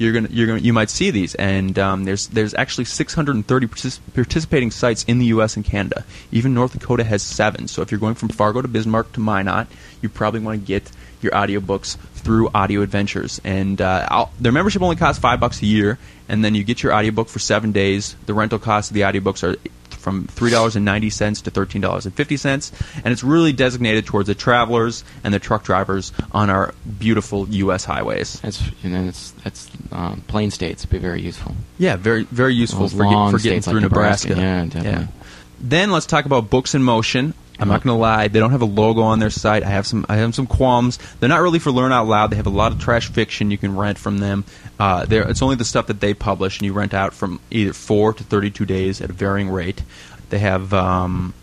you're 0.00 0.14
gonna 0.14 0.28
you're 0.30 0.46
gonna 0.46 0.60
you 0.60 0.72
might 0.72 0.88
see 0.88 1.10
these. 1.10 1.34
And 1.34 1.78
um, 1.78 2.04
there's 2.04 2.28
there's 2.28 2.54
actually 2.54 2.86
630 2.86 3.66
partic- 3.66 4.00
participating 4.14 4.70
sites 4.70 5.04
in 5.04 5.18
the 5.18 5.26
U.S. 5.26 5.56
and 5.56 5.64
Canada. 5.64 6.04
Even 6.32 6.54
North 6.54 6.72
Dakota 6.72 7.04
has 7.04 7.22
seven. 7.22 7.68
So 7.68 7.82
if 7.82 7.92
you're 7.92 8.00
going 8.00 8.14
from 8.14 8.30
Fargo 8.30 8.62
to 8.62 8.68
Bismarck 8.68 9.12
to 9.12 9.20
Minot, 9.20 9.68
you 10.00 10.08
probably 10.08 10.40
want 10.40 10.58
to 10.58 10.66
get 10.66 10.90
your 11.20 11.32
audiobooks 11.32 11.98
through 12.14 12.48
Audio 12.54 12.80
Adventures. 12.80 13.42
And 13.44 13.78
uh, 13.78 14.26
their 14.40 14.52
membership 14.52 14.80
only 14.80 14.96
costs 14.96 15.20
five 15.20 15.38
bucks 15.38 15.60
a 15.60 15.66
year, 15.66 15.98
and 16.30 16.42
then 16.42 16.54
you 16.54 16.64
get 16.64 16.82
your 16.82 16.94
audiobook 16.94 17.28
for 17.28 17.38
seven 17.38 17.70
days. 17.70 18.16
The 18.24 18.32
rental 18.32 18.58
costs 18.58 18.90
of 18.90 18.94
the 18.94 19.02
audiobooks 19.02 19.42
are 19.42 19.58
from 20.00 20.26
three 20.26 20.50
dollars 20.50 20.76
and 20.76 20.84
ninety 20.84 21.10
cents 21.10 21.40
to 21.42 21.50
thirteen 21.50 21.80
dollars 21.80 22.06
and 22.06 22.14
fifty 22.14 22.36
cents, 22.36 22.72
and 23.04 23.12
it's 23.12 23.22
really 23.22 23.52
designated 23.52 24.06
towards 24.06 24.26
the 24.26 24.34
travelers 24.34 25.04
and 25.22 25.32
the 25.32 25.38
truck 25.38 25.62
drivers 25.62 26.12
on 26.32 26.50
our 26.50 26.74
beautiful 26.98 27.48
U.S. 27.48 27.84
highways. 27.84 28.40
That's 28.40 28.60
and 28.82 28.94
then 28.94 29.08
it's 29.08 29.30
that's 29.44 29.70
um, 29.92 30.22
plain 30.26 30.50
states 30.50 30.84
be 30.86 30.98
very 30.98 31.20
useful. 31.20 31.54
Yeah, 31.78 31.96
very 31.96 32.24
very 32.24 32.54
useful 32.54 32.80
Those 32.80 32.92
for, 32.92 33.04
get, 33.04 33.30
for 33.30 33.38
getting 33.38 33.38
states 33.38 33.66
like 33.66 33.74
through 33.74 33.80
Nebraska. 33.80 34.28
Nebraska. 34.30 34.78
Yeah, 34.78 34.82
definitely. 34.82 35.14
Then 35.60 35.90
let's 35.90 36.06
talk 36.06 36.24
about 36.24 36.50
Books 36.50 36.74
in 36.74 36.82
Motion. 36.82 37.34
I'm 37.58 37.68
not 37.68 37.82
going 37.82 37.94
to 37.94 38.00
lie; 38.00 38.28
they 38.28 38.38
don't 38.40 38.52
have 38.52 38.62
a 38.62 38.66
logo 38.66 39.02
on 39.02 39.18
their 39.18 39.28
site. 39.28 39.62
I 39.62 39.68
have 39.68 39.86
some 39.86 40.06
I 40.08 40.16
have 40.16 40.34
some 40.34 40.46
qualms. 40.46 40.98
They're 41.20 41.28
not 41.28 41.42
really 41.42 41.58
for 41.58 41.70
learn 41.70 41.92
out 41.92 42.06
loud. 42.06 42.30
They 42.30 42.36
have 42.36 42.46
a 42.46 42.50
lot 42.50 42.72
of 42.72 42.80
trash 42.80 43.10
fiction 43.10 43.50
you 43.50 43.58
can 43.58 43.76
rent 43.76 43.98
from 43.98 44.16
them. 44.18 44.44
Uh, 44.78 45.04
they're- 45.04 45.24
it's 45.28 45.42
only 45.42 45.56
the 45.56 45.64
stuff 45.66 45.88
that 45.88 46.00
they 46.00 46.14
publish, 46.14 46.58
and 46.58 46.64
you 46.64 46.72
rent 46.72 46.94
out 46.94 47.12
from 47.12 47.38
either 47.50 47.74
four 47.74 48.14
to 48.14 48.24
32 48.24 48.64
days 48.64 49.02
at 49.02 49.10
a 49.10 49.12
varying 49.12 49.50
rate. 49.50 49.82
They 50.30 50.38
have 50.38 50.72
um, 50.72 51.34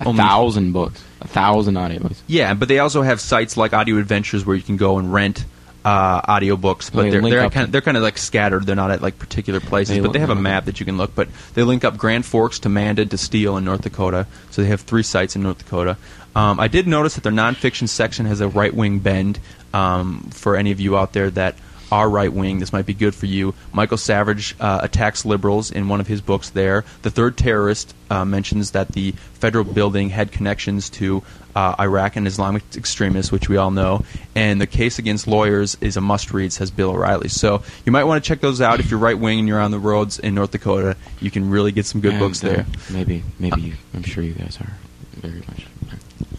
A 0.00 0.06
only- 0.08 0.18
thousand 0.20 0.72
books, 0.72 1.04
a 1.20 1.28
thousand 1.28 1.74
audiobooks. 1.74 2.16
Yeah, 2.26 2.54
but 2.54 2.66
they 2.66 2.80
also 2.80 3.02
have 3.02 3.20
sites 3.20 3.56
like 3.56 3.72
Audio 3.72 3.96
Adventures 3.98 4.44
where 4.44 4.56
you 4.56 4.62
can 4.62 4.76
go 4.76 4.98
and 4.98 5.12
rent 5.12 5.44
uh, 5.84 6.22
audiobooks, 6.22 6.92
but 6.92 7.02
They 7.02 7.10
they're 7.10 7.22
they're 7.22 7.50
kind 7.50 7.64
of, 7.64 7.72
they're 7.72 7.80
kind 7.80 7.96
of 7.96 8.02
like 8.02 8.18
scattered. 8.18 8.66
They're 8.66 8.76
not 8.76 8.90
at 8.90 9.00
like 9.02 9.18
particular 9.18 9.60
places, 9.60 9.96
They 9.96 10.00
but 10.02 10.12
they 10.12 10.18
have 10.18 10.30
a 10.30 10.34
map 10.34 10.66
that 10.66 10.80
you 10.80 10.86
can 10.86 10.96
look. 10.96 11.14
But 11.14 11.28
they 11.54 11.62
link 11.62 11.84
up 11.84 11.96
Grand 11.96 12.26
Forks 12.26 12.58
to 12.60 12.68
Mandan 12.68 13.08
to 13.08 13.18
Steele 13.18 13.56
in 13.56 13.64
North 13.64 13.82
Dakota, 13.82 14.26
so 14.50 14.62
they 14.62 14.68
have 14.68 14.82
three 14.82 15.02
sites 15.02 15.36
in 15.36 15.42
North 15.42 15.58
Dakota. 15.58 15.96
Um, 16.36 16.60
I 16.60 16.68
did 16.68 16.86
notice 16.86 17.14
that 17.14 17.22
their 17.22 17.32
nonfiction 17.32 17.88
section 17.88 18.26
has 18.26 18.40
a 18.40 18.48
right 18.48 18.72
wing 18.72 18.98
bend. 18.98 19.38
Um, 19.72 20.22
for 20.32 20.56
any 20.56 20.72
of 20.72 20.80
you 20.80 20.98
out 20.98 21.12
there 21.12 21.30
that 21.30 21.54
are 21.92 22.08
right 22.08 22.32
wing, 22.32 22.58
this 22.58 22.72
might 22.72 22.86
be 22.86 22.94
good 22.94 23.14
for 23.14 23.26
you. 23.26 23.54
Michael 23.72 23.96
Savage 23.96 24.54
uh, 24.60 24.80
attacks 24.82 25.24
liberals 25.24 25.70
in 25.70 25.88
one 25.88 26.00
of 26.00 26.06
his 26.06 26.20
books 26.20 26.50
there. 26.50 26.84
The 27.02 27.10
Third 27.10 27.36
Terrorist 27.36 27.94
uh, 28.10 28.24
mentions 28.24 28.72
that 28.72 28.88
the 28.88 29.12
federal 29.34 29.64
building 29.64 30.10
had 30.10 30.32
connections 30.32 30.90
to 30.90 31.22
uh, 31.56 31.74
Iraq 31.80 32.14
and 32.16 32.26
Islamic 32.26 32.62
extremists, 32.76 33.32
which 33.32 33.48
we 33.48 33.56
all 33.56 33.70
know. 33.72 34.04
And 34.36 34.60
The 34.60 34.66
Case 34.68 34.98
Against 35.00 35.26
Lawyers 35.26 35.76
is 35.80 35.96
a 35.96 36.00
must 36.00 36.32
read, 36.32 36.52
says 36.52 36.70
Bill 36.70 36.90
O'Reilly. 36.90 37.28
So 37.28 37.62
you 37.84 37.90
might 37.92 38.04
want 38.04 38.22
to 38.22 38.28
check 38.28 38.40
those 38.40 38.60
out 38.60 38.78
if 38.80 38.90
you're 38.90 39.00
right 39.00 39.18
wing 39.18 39.40
and 39.40 39.48
you're 39.48 39.60
on 39.60 39.70
the 39.72 39.78
roads 39.80 40.18
in 40.18 40.34
North 40.34 40.52
Dakota. 40.52 40.96
You 41.20 41.30
can 41.30 41.50
really 41.50 41.72
get 41.72 41.86
some 41.86 42.00
good 42.00 42.12
And, 42.12 42.20
books 42.20 42.42
uh, 42.44 42.48
there. 42.48 42.66
maybe, 42.92 43.24
maybe 43.38 43.60
you, 43.60 43.74
I'm 43.94 44.02
sure 44.04 44.22
you 44.22 44.34
guys 44.34 44.58
are 44.60 44.72
very 45.16 45.40
much. 45.40 45.66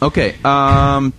Okay. 0.02 0.36
Um, 0.46 1.14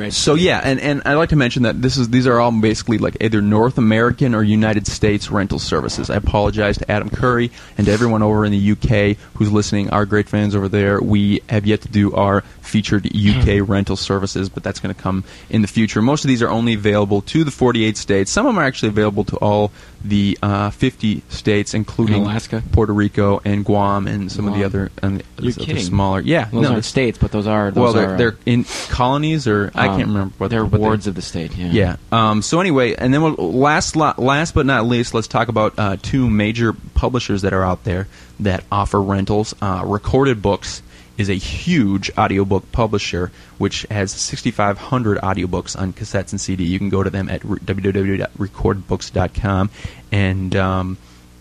Right. 0.00 0.12
So 0.12 0.34
yeah, 0.34 0.60
and, 0.64 0.80
and 0.80 1.02
I'd 1.04 1.16
like 1.16 1.28
to 1.28 1.36
mention 1.36 1.64
that 1.64 1.82
this 1.82 1.98
is 1.98 2.08
these 2.08 2.26
are 2.26 2.40
all 2.40 2.50
basically 2.58 2.96
like 2.96 3.18
either 3.20 3.42
North 3.42 3.76
American 3.76 4.34
or 4.34 4.42
United 4.42 4.86
States 4.86 5.30
rental 5.30 5.58
services. 5.58 6.08
I 6.08 6.16
apologize 6.16 6.78
to 6.78 6.90
Adam 6.90 7.10
Curry 7.10 7.50
and 7.76 7.86
to 7.86 7.92
everyone 7.92 8.22
over 8.22 8.46
in 8.46 8.52
the 8.52 8.72
UK 8.72 9.18
who's 9.34 9.52
listening. 9.52 9.90
Our 9.90 10.06
great 10.06 10.28
fans 10.28 10.54
over 10.54 10.68
there. 10.68 11.00
We 11.00 11.42
have 11.50 11.66
yet 11.66 11.82
to 11.82 11.88
do 11.88 12.14
our 12.14 12.40
featured 12.62 13.06
UK 13.14 13.68
rental 13.68 13.96
services, 13.96 14.48
but 14.48 14.62
that's 14.62 14.80
going 14.80 14.94
to 14.94 15.00
come 15.00 15.24
in 15.50 15.60
the 15.60 15.68
future. 15.68 16.00
Most 16.00 16.24
of 16.24 16.28
these 16.28 16.40
are 16.40 16.48
only 16.48 16.74
available 16.74 17.20
to 17.22 17.44
the 17.44 17.50
48 17.50 17.96
states. 17.96 18.30
Some 18.30 18.46
of 18.46 18.54
them 18.54 18.58
are 18.58 18.64
actually 18.64 18.90
available 18.90 19.24
to 19.24 19.36
all 19.36 19.72
the 20.04 20.38
uh, 20.42 20.70
50 20.70 21.22
states, 21.28 21.74
including 21.74 22.22
Alaska? 22.22 22.62
Puerto 22.72 22.92
Rico, 22.92 23.40
and 23.44 23.64
Guam, 23.64 24.06
and 24.06 24.30
some 24.32 24.48
of 24.48 24.54
the 24.54 24.64
other, 24.64 24.90
and 25.02 25.20
the 25.36 25.42
You're 25.42 25.52
other 25.52 25.64
kidding. 25.64 25.82
smaller. 25.82 26.20
Yeah, 26.20 26.46
Those 26.46 26.62
no, 26.62 26.72
aren't 26.72 26.84
states, 26.84 27.18
but 27.18 27.32
those 27.32 27.46
are. 27.46 27.70
Those 27.70 27.82
well, 27.82 27.92
they're, 27.92 28.10
are, 28.10 28.14
uh, 28.14 28.16
they're 28.16 28.36
in 28.46 28.64
colonies, 28.88 29.46
or 29.46 29.70
I 29.74 29.89
can't 29.96 30.08
um, 30.08 30.14
remember 30.14 30.34
what 30.38 30.50
they're 30.50 30.64
what 30.64 30.72
they- 30.72 30.78
wards 30.78 31.06
of 31.06 31.14
the 31.14 31.22
state. 31.22 31.56
Yeah. 31.56 31.70
Yeah. 31.70 31.96
Um, 32.12 32.42
so 32.42 32.60
anyway, 32.60 32.94
and 32.94 33.12
then 33.14 33.22
we'll, 33.22 33.34
last 33.34 33.94
la- 33.96 34.14
last 34.18 34.54
but 34.54 34.66
not 34.66 34.86
least, 34.86 35.14
let's 35.14 35.28
talk 35.28 35.48
about 35.48 35.74
uh, 35.78 35.96
two 36.00 36.28
major 36.30 36.72
publishers 36.94 37.42
that 37.42 37.52
are 37.52 37.64
out 37.64 37.84
there 37.84 38.08
that 38.40 38.64
offer 38.72 39.00
rentals. 39.00 39.54
Uh, 39.60 39.82
Recorded 39.86 40.42
Books 40.42 40.82
is 41.18 41.28
a 41.28 41.34
huge 41.34 42.10
audiobook 42.16 42.70
publisher 42.72 43.30
which 43.58 43.82
has 43.90 44.10
6,500 44.10 45.18
audiobooks 45.18 45.78
on 45.78 45.92
cassettes 45.92 46.32
and 46.32 46.40
CD. 46.40 46.64
You 46.64 46.78
can 46.78 46.88
go 46.88 47.02
to 47.02 47.10
them 47.10 47.28
at 47.28 47.44
re- 47.44 47.58
www.recordedbooks.com 47.58 49.70
and. 50.12 50.56
Um, 50.56 50.96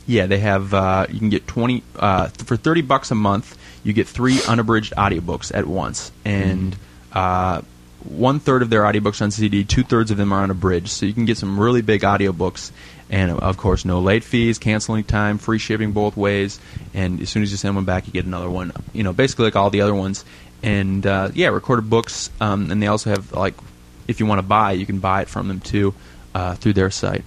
yeah, 0.07 0.25
they 0.25 0.39
have. 0.39 0.73
Uh, 0.73 1.05
you 1.11 1.19
can 1.19 1.29
get 1.29 1.45
twenty 1.45 1.83
uh, 1.95 2.29
th- 2.29 2.41
for 2.47 2.57
thirty 2.57 2.81
bucks 2.81 3.11
a 3.11 3.15
month. 3.15 3.55
You 3.83 3.93
get 3.93 4.07
three 4.07 4.39
unabridged 4.47 4.93
audiobooks 4.97 5.55
at 5.55 5.67
once, 5.67 6.11
and 6.25 6.75
uh, 7.13 7.61
one 8.05 8.39
third 8.39 8.61
of 8.61 8.69
their 8.69 8.83
audiobooks 8.83 9.21
on 9.21 9.31
CD, 9.31 9.63
two 9.63 9.83
thirds 9.83 10.11
of 10.11 10.17
them 10.17 10.31
are 10.31 10.43
unabridged. 10.43 10.89
So 10.89 11.05
you 11.05 11.13
can 11.13 11.25
get 11.25 11.37
some 11.37 11.59
really 11.59 11.81
big 11.81 12.01
audiobooks, 12.01 12.71
and 13.09 13.31
of 13.31 13.57
course, 13.57 13.85
no 13.85 13.99
late 13.99 14.23
fees, 14.23 14.57
canceling 14.57 15.03
time, 15.03 15.37
free 15.37 15.59
shipping 15.59 15.91
both 15.91 16.15
ways, 16.15 16.59
and 16.93 17.21
as 17.21 17.29
soon 17.29 17.43
as 17.43 17.51
you 17.51 17.57
send 17.57 17.75
one 17.75 17.85
back, 17.85 18.07
you 18.07 18.13
get 18.13 18.25
another 18.25 18.49
one. 18.49 18.71
You 18.93 19.03
know, 19.03 19.13
basically 19.13 19.45
like 19.45 19.55
all 19.55 19.69
the 19.69 19.81
other 19.81 19.95
ones. 19.95 20.25
And 20.61 21.05
uh, 21.05 21.29
yeah, 21.33 21.47
recorded 21.49 21.89
books, 21.89 22.29
um, 22.41 22.71
and 22.71 22.81
they 22.83 22.87
also 22.87 23.09
have 23.11 23.31
like, 23.31 23.55
if 24.07 24.19
you 24.19 24.25
want 24.25 24.39
to 24.39 24.43
buy, 24.43 24.73
you 24.73 24.85
can 24.85 24.99
buy 24.99 25.21
it 25.21 25.29
from 25.29 25.47
them 25.47 25.59
too 25.59 25.93
uh, 26.35 26.55
through 26.55 26.73
their 26.73 26.91
site. 26.91 27.23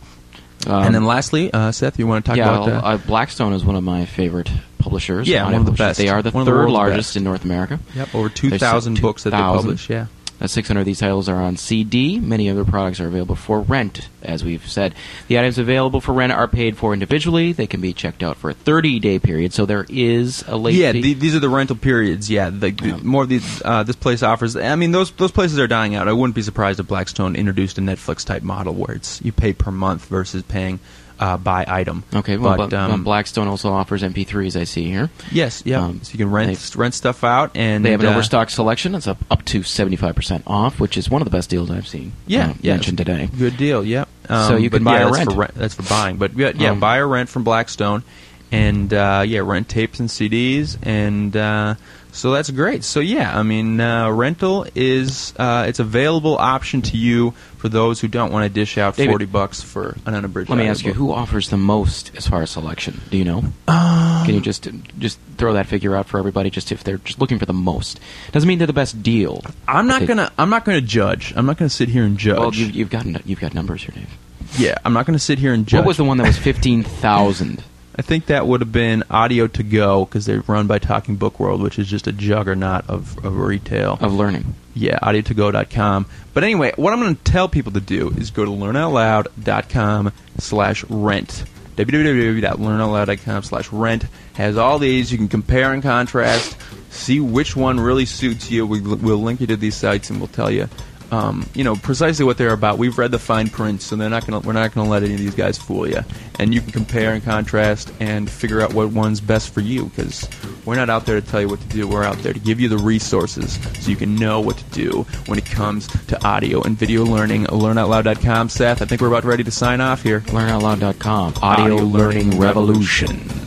Um, 0.66 0.82
and 0.84 0.94
then 0.94 1.04
lastly, 1.04 1.52
uh, 1.52 1.72
Seth, 1.72 1.98
you 1.98 2.06
want 2.06 2.24
to 2.24 2.28
talk 2.28 2.36
yeah, 2.36 2.50
about? 2.50 2.68
Uh, 2.68 2.86
uh, 2.86 2.96
Blackstone 2.98 3.52
is 3.52 3.64
one 3.64 3.74
of 3.74 3.82
my 3.82 4.04
favorite 4.04 4.50
publishers. 4.78 5.28
Yeah, 5.28 5.44
one 5.44 5.54
of 5.54 5.66
the 5.66 5.72
best. 5.72 5.98
They 5.98 6.08
are 6.08 6.22
the 6.22 6.30
One 6.30 6.42
of 6.42 6.46
the 6.46 6.52
third 6.52 6.70
largest 6.70 7.10
best. 7.10 7.16
in 7.16 7.24
North 7.24 7.44
America. 7.44 7.80
Yep, 7.94 8.14
over 8.14 8.28
2,000 8.28 9.00
books 9.00 9.24
that 9.24 9.30
they 9.30 9.36
publish, 9.36 9.88
yeah. 9.90 10.06
Uh, 10.42 10.48
600 10.48 10.80
of 10.80 10.86
these 10.86 10.98
titles 10.98 11.28
are 11.28 11.36
on 11.40 11.56
CD. 11.56 12.18
Many 12.18 12.48
of 12.48 12.56
their 12.56 12.64
products 12.64 12.98
are 12.98 13.06
available 13.06 13.36
for 13.36 13.60
rent, 13.60 14.08
as 14.22 14.42
we've 14.42 14.66
said. 14.68 14.92
The 15.28 15.38
items 15.38 15.56
available 15.56 16.00
for 16.00 16.12
rent 16.12 16.32
are 16.32 16.48
paid 16.48 16.76
for 16.76 16.92
individually. 16.92 17.52
They 17.52 17.68
can 17.68 17.80
be 17.80 17.92
checked 17.92 18.24
out 18.24 18.36
for 18.38 18.50
a 18.50 18.54
30-day 18.54 19.20
period, 19.20 19.52
so 19.52 19.66
there 19.66 19.86
is 19.88 20.42
a 20.48 20.56
late 20.56 20.74
yeah, 20.74 20.90
fee. 20.90 21.00
the, 21.00 21.14
these 21.14 21.36
are 21.36 21.38
the 21.38 21.48
rental 21.48 21.76
periods. 21.76 22.28
Yeah, 22.28 22.50
the, 22.50 22.70
the- 22.70 22.88
Yeah. 22.88 22.96
more 23.04 23.22
of 23.22 23.28
these. 23.28 23.62
Uh, 23.64 23.84
this 23.84 23.94
place 23.94 24.24
offers. 24.24 24.56
I 24.56 24.74
mean, 24.74 24.90
those 24.90 25.12
those 25.12 25.30
places 25.30 25.60
are 25.60 25.68
dying 25.68 25.94
out. 25.94 26.08
I 26.08 26.12
wouldn't 26.12 26.34
be 26.34 26.42
surprised 26.42 26.80
if 26.80 26.88
Blackstone 26.88 27.36
introduced 27.36 27.78
a 27.78 27.80
Netflix 27.80 28.24
type 28.24 28.42
model 28.42 28.74
where 28.74 28.96
it's 28.96 29.22
you 29.22 29.30
pay 29.30 29.52
per 29.52 29.70
month 29.70 30.06
versus 30.06 30.42
paying 30.42 30.80
uh, 31.22 31.36
by 31.36 31.64
item. 31.68 32.02
okay, 32.12 32.36
well, 32.36 32.56
but, 32.56 32.74
um, 32.74 33.04
Blackstone 33.04 33.46
also 33.46 33.70
offers 33.72 34.02
MP3s, 34.02 34.60
I 34.60 34.64
see 34.64 34.90
here. 34.90 35.08
yes, 35.30 35.62
yeah. 35.64 35.84
um, 35.84 36.02
so 36.02 36.12
you 36.12 36.18
can 36.18 36.30
rent 36.30 36.74
rent 36.74 36.94
stuff 36.94 37.22
out, 37.22 37.52
and 37.56 37.84
They 37.84 37.92
have 37.92 38.00
an 38.00 38.06
uh, 38.06 38.10
overstock 38.10 38.50
selection. 38.50 38.96
It's 38.96 39.06
up, 39.06 39.18
up 39.30 39.44
to 39.46 39.60
75% 39.60 40.42
off, 40.48 40.80
which 40.80 40.96
is 40.96 41.08
one 41.08 41.22
of 41.22 41.26
the 41.26 41.30
best 41.30 41.48
deals 41.48 41.70
I've 41.70 41.86
seen 41.86 42.12
Yeah, 42.26 42.50
uh, 42.50 42.54
yeah, 42.60 42.72
mentioned 42.74 42.98
today. 42.98 43.28
Good 43.38 43.56
deal. 43.56 43.84
Yep. 43.84 44.08
So 44.28 44.56
you 44.56 44.70
can 44.70 44.82
buy 44.82 44.98
yeah, 45.00 45.08
or 45.08 45.12
rent. 45.12 45.30
For 45.30 45.38
rent. 45.38 45.54
That's 45.54 45.74
for 45.74 45.82
buying. 45.82 46.16
But 46.16 46.36
yeah, 46.36 46.52
yeah 46.56 46.70
Um, 46.70 46.80
buy 46.80 46.98
or 46.98 47.06
rent 47.06 47.28
from 47.28 47.44
Blackstone, 47.44 48.02
and 48.50 48.92
uh, 48.92 49.22
yeah, 49.26 49.40
rent 49.40 49.68
tapes 49.68 50.00
and 50.00 50.08
CDs, 50.08 50.76
and 50.82 51.36
uh, 51.36 51.74
so 52.12 52.30
that's 52.30 52.50
great. 52.50 52.84
So 52.84 53.00
yeah, 53.00 53.36
I 53.36 53.42
mean, 53.42 53.80
uh, 53.80 54.10
rental 54.10 54.66
is 54.74 55.32
uh, 55.38 55.64
it's 55.66 55.78
available 55.78 56.36
option 56.36 56.82
to 56.82 56.96
you 56.96 57.32
for 57.56 57.68
those 57.68 58.00
who 58.00 58.08
don't 58.08 58.30
want 58.32 58.44
to 58.44 58.48
dish 58.48 58.76
out 58.76 58.96
David, 58.96 59.10
forty 59.10 59.24
bucks 59.24 59.62
for 59.62 59.96
an 60.04 60.14
unabridged. 60.14 60.50
Let 60.50 60.58
me 60.58 60.66
ask 60.68 60.84
you, 60.84 60.92
who 60.92 61.12
offers 61.12 61.48
the 61.48 61.56
most 61.56 62.12
as 62.16 62.26
far 62.28 62.42
as 62.42 62.50
selection? 62.50 63.00
Do 63.10 63.16
you 63.16 63.24
know? 63.24 63.38
Um, 63.66 64.24
Can 64.26 64.34
you 64.34 64.40
just 64.40 64.68
just 64.98 65.18
throw 65.38 65.54
that 65.54 65.66
figure 65.66 65.96
out 65.96 66.06
for 66.06 66.18
everybody, 66.18 66.50
just 66.50 66.70
if 66.70 66.84
they're 66.84 66.98
just 66.98 67.18
looking 67.18 67.38
for 67.38 67.46
the 67.46 67.52
most? 67.54 67.98
Doesn't 68.30 68.46
mean 68.46 68.58
they're 68.58 68.66
the 68.66 68.72
best 68.72 69.02
deal. 69.02 69.42
I'm 69.66 69.86
not 69.86 70.06
gonna. 70.06 70.30
I'm 70.38 70.50
not 70.50 70.64
gonna 70.64 70.80
judge. 70.80 71.32
I'm 71.34 71.46
not 71.46 71.56
gonna 71.56 71.70
sit 71.70 71.88
here 71.88 72.04
and 72.04 72.18
judge. 72.18 72.38
Well, 72.38 72.54
you've, 72.54 72.74
you've 72.74 72.90
got 72.90 73.26
you've 73.26 73.40
got 73.40 73.54
numbers 73.54 73.82
here, 73.82 73.94
Dave. 73.94 74.58
yeah, 74.58 74.76
I'm 74.84 74.92
not 74.92 75.06
gonna 75.06 75.18
sit 75.18 75.38
here 75.38 75.54
and 75.54 75.66
judge. 75.66 75.78
What 75.78 75.86
was 75.86 75.96
the 75.96 76.04
one 76.04 76.18
that 76.18 76.26
was 76.26 76.38
fifteen 76.50 76.82
thousand? 76.82 77.64
I 77.94 78.02
think 78.02 78.26
that 78.26 78.46
would 78.46 78.60
have 78.62 78.72
been 78.72 79.04
Audio 79.10 79.46
to 79.48 79.62
Go 79.62 80.06
because 80.06 80.24
they're 80.24 80.40
run 80.46 80.66
by 80.66 80.78
Talking 80.78 81.16
Book 81.16 81.38
World, 81.38 81.60
which 81.60 81.78
is 81.78 81.88
just 81.88 82.06
a 82.06 82.12
juggernaut 82.12 82.88
of, 82.88 83.22
of 83.24 83.36
retail. 83.36 83.98
of 84.00 84.14
learning? 84.14 84.54
Yeah, 84.74 84.98
audiotogo.com. 85.00 86.06
But 86.32 86.44
anyway, 86.44 86.72
what 86.76 86.94
I'm 86.94 87.00
going 87.00 87.16
to 87.16 87.22
tell 87.22 87.48
people 87.48 87.72
to 87.72 87.80
do 87.80 88.08
is 88.16 88.30
go 88.30 88.46
to 88.46 88.50
learnoutloud.com 88.50 90.12
slash 90.38 90.84
rent. 90.84 91.44
www.learnoutloud.com 91.76 93.42
slash 93.42 93.72
rent 93.72 94.06
has 94.34 94.56
all 94.56 94.78
these. 94.78 95.12
You 95.12 95.18
can 95.18 95.28
compare 95.28 95.74
and 95.74 95.82
contrast, 95.82 96.56
see 96.90 97.20
which 97.20 97.54
one 97.54 97.78
really 97.78 98.06
suits 98.06 98.50
you. 98.50 98.66
We, 98.66 98.80
we'll 98.80 99.18
link 99.18 99.42
you 99.42 99.46
to 99.48 99.56
these 99.56 99.74
sites 99.74 100.08
and 100.08 100.18
we'll 100.18 100.28
tell 100.28 100.50
you 100.50 100.68
um, 101.12 101.46
you 101.54 101.62
know 101.62 101.76
precisely 101.76 102.24
what 102.24 102.38
they're 102.38 102.52
about. 102.52 102.78
We've 102.78 102.96
read 102.96 103.10
the 103.10 103.18
fine 103.18 103.48
print, 103.48 103.82
so 103.82 103.94
they're 103.94 104.10
not 104.10 104.26
gonna, 104.26 104.40
we're 104.40 104.54
not 104.54 104.74
going 104.74 104.86
to 104.86 104.90
let 104.90 105.02
any 105.02 105.14
of 105.14 105.20
these 105.20 105.34
guys 105.34 105.58
fool 105.58 105.88
you. 105.88 106.00
And 106.38 106.52
you 106.52 106.60
can 106.60 106.72
compare 106.72 107.12
and 107.12 107.22
contrast 107.22 107.92
and 108.00 108.28
figure 108.28 108.60
out 108.62 108.72
what 108.72 108.90
one's 108.90 109.20
best 109.20 109.52
for 109.52 109.60
you 109.60 109.84
because 109.86 110.28
we're 110.64 110.76
not 110.76 110.90
out 110.90 111.06
there 111.06 111.20
to 111.20 111.26
tell 111.26 111.40
you 111.40 111.48
what 111.48 111.60
to 111.60 111.68
do. 111.68 111.86
We're 111.86 112.02
out 112.02 112.16
there 112.18 112.32
to 112.32 112.40
give 112.40 112.58
you 112.58 112.68
the 112.68 112.78
resources 112.78 113.60
so 113.80 113.90
you 113.90 113.96
can 113.96 114.16
know 114.16 114.40
what 114.40 114.56
to 114.56 114.64
do 114.70 115.02
when 115.26 115.38
it 115.38 115.44
comes 115.44 115.86
to 116.06 116.24
audio 116.26 116.62
and 116.62 116.76
video 116.76 117.04
learning. 117.04 117.44
LearnOutLoud.com, 117.44 118.48
Seth. 118.48 118.80
I 118.82 118.86
think 118.86 119.00
we're 119.00 119.08
about 119.08 119.24
ready 119.24 119.44
to 119.44 119.50
sign 119.50 119.80
off 119.80 120.02
here. 120.02 120.20
LearnOutLoud.com. 120.20 121.34
Audio, 121.42 121.64
Audio 121.64 121.76
learning, 121.76 122.30
learning 122.30 122.40
revolution. 122.40 123.41